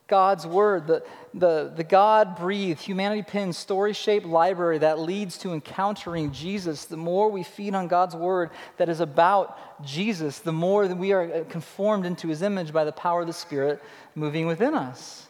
God's 0.08 0.46
Word, 0.46 0.88
the, 0.88 1.04
the, 1.34 1.72
the 1.74 1.84
God 1.84 2.36
breathed, 2.36 2.82
humanity 2.82 3.22
penned, 3.22 3.56
story 3.56 3.94
shaped 3.94 4.26
library 4.26 4.80
that 4.80 5.00
leads 5.00 5.38
to 5.40 5.54
encountering 5.54 6.32
Jesus. 6.32 6.86
The 6.86 6.98
more 6.98 7.30
we 7.30 7.44
feed 7.44 7.74
on 7.74 7.88
God's 7.88 8.16
Word 8.16 8.50
that 8.78 8.90
is 8.90 9.00
about 9.00 9.58
Jesus, 9.86 10.40
the 10.40 10.52
more 10.52 10.88
that 10.88 10.98
we 10.98 11.14
are 11.14 11.46
conformed 11.46 12.06
into 12.06 12.28
His 12.28 12.42
image 12.42 12.74
by 12.74 12.84
the 12.84 12.92
power 12.92 13.22
of 13.22 13.28
the 13.28 13.34
Spirit 13.34 13.82
moving 14.14 14.46
within 14.46 14.76
us. 14.76 15.28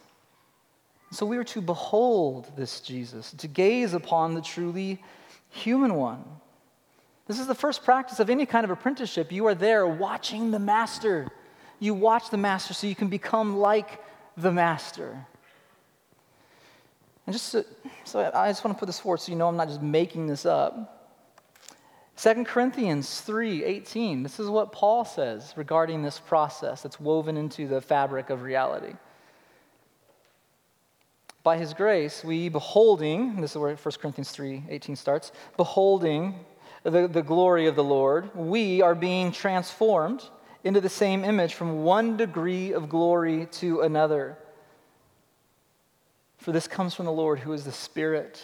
So 1.12 1.26
we 1.26 1.38
are 1.38 1.44
to 1.46 1.62
behold 1.62 2.52
this 2.56 2.80
Jesus, 2.80 3.32
to 3.34 3.48
gaze 3.48 3.94
upon 3.94 4.34
the 4.34 4.42
truly 4.42 5.04
human 5.50 5.96
one. 5.96 6.24
This 7.28 7.40
is 7.40 7.48
the 7.48 7.56
first 7.56 7.84
practice 7.84 8.20
of 8.20 8.30
any 8.30 8.46
kind 8.46 8.64
of 8.64 8.72
apprenticeship. 8.72 9.32
You 9.32 9.46
are 9.48 9.56
there 9.56 9.86
watching 9.86 10.52
the 10.52 10.60
master. 10.60 11.28
You 11.80 11.94
watch 11.94 12.30
the 12.30 12.38
master 12.38 12.74
so 12.74 12.88
you 12.88 12.96
can 12.96 13.10
become 13.10 13.58
like 13.58 14.02
the 14.36 14.52
master. 14.52 15.28
And 17.32 17.40
just 17.40 17.48
so, 17.48 17.64
so 18.04 18.30
I 18.34 18.50
just 18.50 18.62
want 18.62 18.76
to 18.76 18.80
put 18.80 18.88
this 18.88 19.00
forward 19.00 19.22
so 19.22 19.32
you 19.32 19.38
know 19.38 19.48
I'm 19.48 19.56
not 19.56 19.70
just 19.70 19.82
making 19.82 20.28
this 20.28 20.46
up. 20.46 21.08
2 22.18 22.44
Corinthians 22.44 23.22
3 23.22 23.64
18. 23.64 24.22
This 24.22 24.38
is 24.38 24.50
what 24.50 24.74
Paul 24.74 25.06
says 25.06 25.54
regarding 25.56 26.04
this 26.04 26.20
process 26.20 26.82
that's 26.82 27.00
woven 27.00 27.38
into 27.38 27.70
the 27.70 27.80
fabric 27.80 28.30
of 28.30 28.42
reality. 28.42 28.96
By 31.42 31.56
his 31.56 31.74
grace, 31.74 32.22
we 32.22 32.50
beholding, 32.50 33.40
this 33.40 33.52
is 33.52 33.58
where 33.58 33.78
1 33.78 33.94
Corinthians 34.02 34.32
3 34.32 34.64
18 34.68 34.98
starts, 34.98 35.32
beholding 35.56 36.36
the, 36.84 37.08
the 37.08 37.24
glory 37.24 37.68
of 37.68 37.78
the 37.78 37.84
Lord, 37.86 38.36
we 38.36 38.82
are 38.82 38.94
being 38.94 39.32
transformed 39.32 40.22
into 40.66 40.82
the 40.82 40.90
same 40.90 41.24
image 41.24 41.54
from 41.54 41.84
one 41.84 42.18
degree 42.18 42.74
of 42.74 42.90
glory 42.90 43.48
to 43.54 43.84
another. 43.84 44.38
For 46.42 46.52
this 46.52 46.68
comes 46.68 46.94
from 46.94 47.06
the 47.06 47.12
Lord, 47.12 47.40
who 47.40 47.54
is 47.54 47.64
the 47.64 47.72
Spirit. 47.72 48.42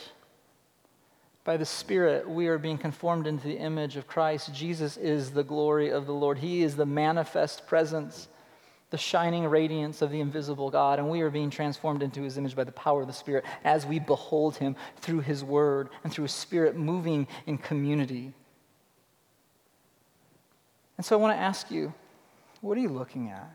By 1.43 1.57
the 1.57 1.65
Spirit, 1.65 2.29
we 2.29 2.47
are 2.47 2.57
being 2.57 2.77
conformed 2.77 3.27
into 3.27 3.47
the 3.47 3.57
image 3.57 3.97
of 3.97 4.07
Christ. 4.07 4.53
Jesus 4.53 4.97
is 4.97 5.31
the 5.31 5.43
glory 5.43 5.89
of 5.89 6.05
the 6.05 6.13
Lord, 6.13 6.37
He 6.37 6.63
is 6.63 6.75
the 6.75 6.85
manifest 6.85 7.67
presence 7.67 8.29
the 8.89 8.97
shining 8.97 9.45
radiance 9.45 10.01
of 10.01 10.11
the 10.11 10.21
invisible 10.21 10.69
God, 10.69 10.99
and 10.99 11.09
we 11.09 11.21
are 11.21 11.29
being 11.29 11.49
transformed 11.49 12.01
into 12.01 12.21
his 12.21 12.37
image 12.37 12.55
by 12.55 12.63
the 12.63 12.71
power 12.71 13.01
of 13.01 13.07
the 13.07 13.13
Spirit 13.13 13.43
as 13.63 13.85
we 13.85 13.99
behold 13.99 14.55
him 14.55 14.75
through 14.97 15.19
his 15.19 15.43
word 15.43 15.89
and 16.03 16.13
through 16.13 16.23
his 16.23 16.31
Spirit 16.31 16.77
moving 16.77 17.27
in 17.45 17.57
community. 17.57 18.33
And 20.95 21.05
so 21.05 21.17
I 21.17 21.21
want 21.21 21.37
to 21.37 21.41
ask 21.41 21.69
you 21.69 21.93
what 22.61 22.77
are 22.77 22.81
you 22.81 22.89
looking 22.89 23.29
at? 23.29 23.51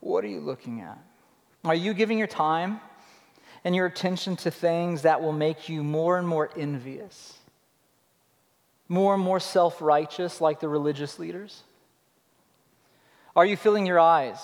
What 0.00 0.24
are 0.24 0.28
you 0.28 0.40
looking 0.40 0.80
at? 0.82 0.98
Are 1.64 1.74
you 1.74 1.94
giving 1.94 2.18
your 2.18 2.26
time 2.26 2.80
and 3.64 3.74
your 3.74 3.86
attention 3.86 4.36
to 4.36 4.50
things 4.50 5.02
that 5.02 5.22
will 5.22 5.32
make 5.32 5.68
you 5.68 5.84
more 5.84 6.18
and 6.18 6.26
more 6.26 6.50
envious, 6.56 7.38
more 8.88 9.14
and 9.14 9.22
more 9.22 9.38
self 9.38 9.80
righteous, 9.80 10.40
like 10.40 10.60
the 10.60 10.68
religious 10.68 11.18
leaders? 11.18 11.62
Are 13.36 13.46
you 13.46 13.56
filling 13.56 13.86
your 13.86 14.00
eyes? 14.00 14.38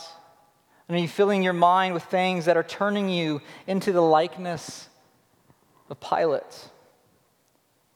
And 0.86 0.96
are 0.96 1.00
you 1.00 1.08
filling 1.08 1.42
your 1.42 1.52
mind 1.52 1.92
with 1.92 2.04
things 2.04 2.46
that 2.46 2.56
are 2.56 2.62
turning 2.62 3.10
you 3.10 3.42
into 3.66 3.92
the 3.92 4.00
likeness 4.00 4.88
of 5.90 6.00
Pilate? 6.00 6.70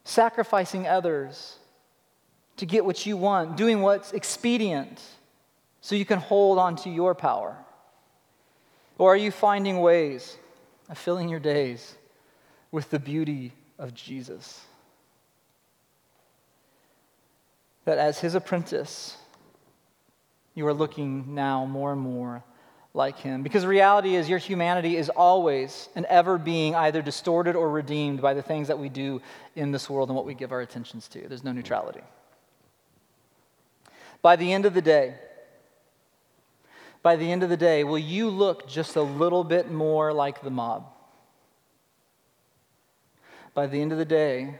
Sacrificing 0.04 0.86
others 0.86 1.56
to 2.56 2.66
get 2.66 2.84
what 2.84 3.06
you 3.06 3.16
want, 3.16 3.56
doing 3.56 3.80
what's 3.80 4.12
expedient 4.12 5.00
so 5.80 5.94
you 5.94 6.04
can 6.04 6.18
hold 6.18 6.58
on 6.58 6.76
to 6.76 6.90
your 6.90 7.14
power? 7.14 7.56
Or 9.02 9.14
are 9.14 9.16
you 9.16 9.32
finding 9.32 9.80
ways 9.80 10.36
of 10.88 10.96
filling 10.96 11.28
your 11.28 11.40
days 11.40 11.96
with 12.70 12.88
the 12.90 13.00
beauty 13.00 13.50
of 13.76 13.94
Jesus? 13.94 14.60
That 17.84 17.98
as 17.98 18.20
his 18.20 18.36
apprentice, 18.36 19.16
you 20.54 20.68
are 20.68 20.72
looking 20.72 21.34
now 21.34 21.64
more 21.64 21.90
and 21.90 22.00
more 22.00 22.44
like 22.94 23.18
him. 23.18 23.42
Because 23.42 23.66
reality 23.66 24.14
is, 24.14 24.28
your 24.28 24.38
humanity 24.38 24.96
is 24.96 25.08
always 25.08 25.88
and 25.96 26.04
ever 26.04 26.38
being 26.38 26.76
either 26.76 27.02
distorted 27.02 27.56
or 27.56 27.68
redeemed 27.70 28.22
by 28.22 28.34
the 28.34 28.42
things 28.42 28.68
that 28.68 28.78
we 28.78 28.88
do 28.88 29.20
in 29.56 29.72
this 29.72 29.90
world 29.90 30.10
and 30.10 30.16
what 30.16 30.26
we 30.26 30.34
give 30.34 30.52
our 30.52 30.60
attentions 30.60 31.08
to. 31.08 31.26
There's 31.26 31.42
no 31.42 31.50
neutrality. 31.50 32.02
By 34.22 34.36
the 34.36 34.52
end 34.52 34.64
of 34.64 34.74
the 34.74 34.80
day, 34.80 35.16
by 37.02 37.16
the 37.16 37.30
end 37.30 37.42
of 37.42 37.48
the 37.48 37.56
day, 37.56 37.84
will 37.84 37.98
you 37.98 38.30
look 38.30 38.68
just 38.68 38.96
a 38.96 39.02
little 39.02 39.42
bit 39.44 39.70
more 39.70 40.12
like 40.12 40.42
the 40.42 40.50
mob? 40.50 40.86
By 43.54 43.66
the 43.66 43.80
end 43.80 43.92
of 43.92 43.98
the 43.98 44.04
day, 44.04 44.54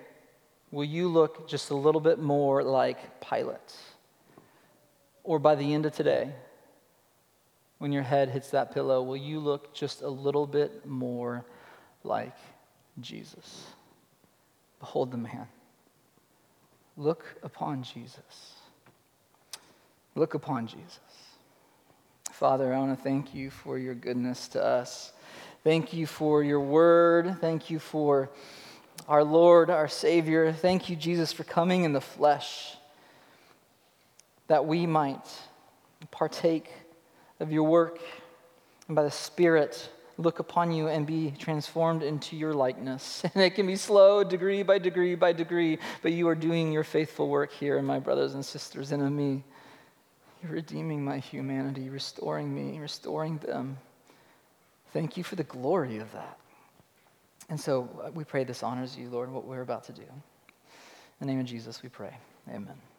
will 0.71 0.85
you 0.85 1.09
look 1.09 1.49
just 1.49 1.71
a 1.71 1.75
little 1.75 2.01
bit 2.01 2.19
more 2.19 2.63
like 2.63 3.21
Pilate? 3.21 3.77
Or 5.25 5.39
by 5.39 5.55
the 5.55 5.73
end 5.73 5.87
of 5.87 5.93
today, 5.93 6.33
when 7.79 7.93
your 7.93 8.03
head 8.03 8.29
hits 8.29 8.51
that 8.51 8.73
pillow, 8.73 9.03
will 9.03 9.17
you 9.17 9.39
look 9.39 9.73
just 9.73 10.03
a 10.03 10.09
little 10.09 10.47
bit 10.47 10.85
more 10.85 11.45
like 12.05 12.37
Jesus? 13.01 13.67
Behold 14.81 15.13
the 15.13 15.17
man. 15.17 15.47
Look 16.97 17.25
upon 17.43 17.83
Jesus. 17.83 18.55
Look 20.15 20.35
upon 20.35 20.67
Jesus. 20.67 21.01
Father, 22.43 22.75
I 22.75 22.79
want 22.81 22.99
to 22.99 23.01
thank 23.01 23.37
you 23.37 23.51
for 23.51 23.79
your 23.79 23.95
goodness 23.95 24.49
to 24.49 24.65
us. 24.65 25.13
Thank 25.63 25.93
you 25.93 26.09
for 26.09 26.43
your 26.43 26.59
word. 26.59 27.37
Thank 27.41 27.71
you 27.71 27.79
for 27.79 28.31
our 29.07 29.23
Lord, 29.23 29.71
our 29.71 29.87
Savior. 29.87 30.53
Thank 30.53 30.91
you, 30.91 30.97
Jesus, 30.97 31.33
for 31.33 31.45
coming 31.45 31.85
in 31.85 31.93
the 31.93 32.01
flesh 32.01 32.77
that 34.49 34.67
we 34.67 34.89
might 34.89 35.25
partake 36.11 36.69
of 37.39 37.53
your 37.53 37.63
work 37.63 38.01
and 38.89 38.97
by 38.97 39.05
the 39.05 39.11
Spirit 39.13 39.89
look 40.19 40.41
upon 40.41 40.73
you 40.73 40.89
and 40.89 41.07
be 41.07 41.33
transformed 41.39 42.03
into 42.03 42.35
your 42.35 42.55
likeness. 42.55 43.23
And 43.35 43.45
it 43.45 43.55
can 43.55 43.69
be 43.69 43.77
slow, 43.77 44.25
degree 44.25 44.65
by 44.65 44.81
degree 44.81 45.15
by 45.15 45.33
degree, 45.33 45.79
but 46.03 46.11
you 46.11 46.27
are 46.27 46.35
doing 46.35 46.73
your 46.73 46.83
faithful 46.83 47.29
work 47.29 47.53
here 47.53 47.79
in 47.79 47.85
my 47.85 48.01
brothers 48.01 48.35
and 48.35 48.45
sisters 48.45 48.91
and 48.91 49.01
in 49.01 49.15
me. 49.15 49.45
You're 50.43 50.53
redeeming 50.53 51.05
my 51.05 51.19
humanity, 51.19 51.89
restoring 51.89 52.53
me, 52.53 52.81
restoring 52.81 53.39
them. 53.39 53.79
Thank 54.93 55.17
you 55.17 55.23
for 55.23 55.37
the 55.37 55.45
glory 55.45 55.99
of 55.99 56.11
that. 56.13 56.39
And 57.49 57.61
so 57.61 57.89
uh, 58.05 58.11
we 58.13 58.25
pray 58.25 58.45
this 58.45 58.63
honors 58.63 58.97
you, 58.97 59.09
Lord, 59.09 59.31
what 59.31 59.45
we're 59.47 59.63
about 59.63 59.85
to 59.85 59.93
do. 59.93 60.03
In 60.03 60.09
the 61.21 61.27
name 61.27 61.41
of 61.41 61.47
Jesus, 61.47 61.83
we 61.83 61.89
pray. 61.89 62.17
Amen. 62.49 62.92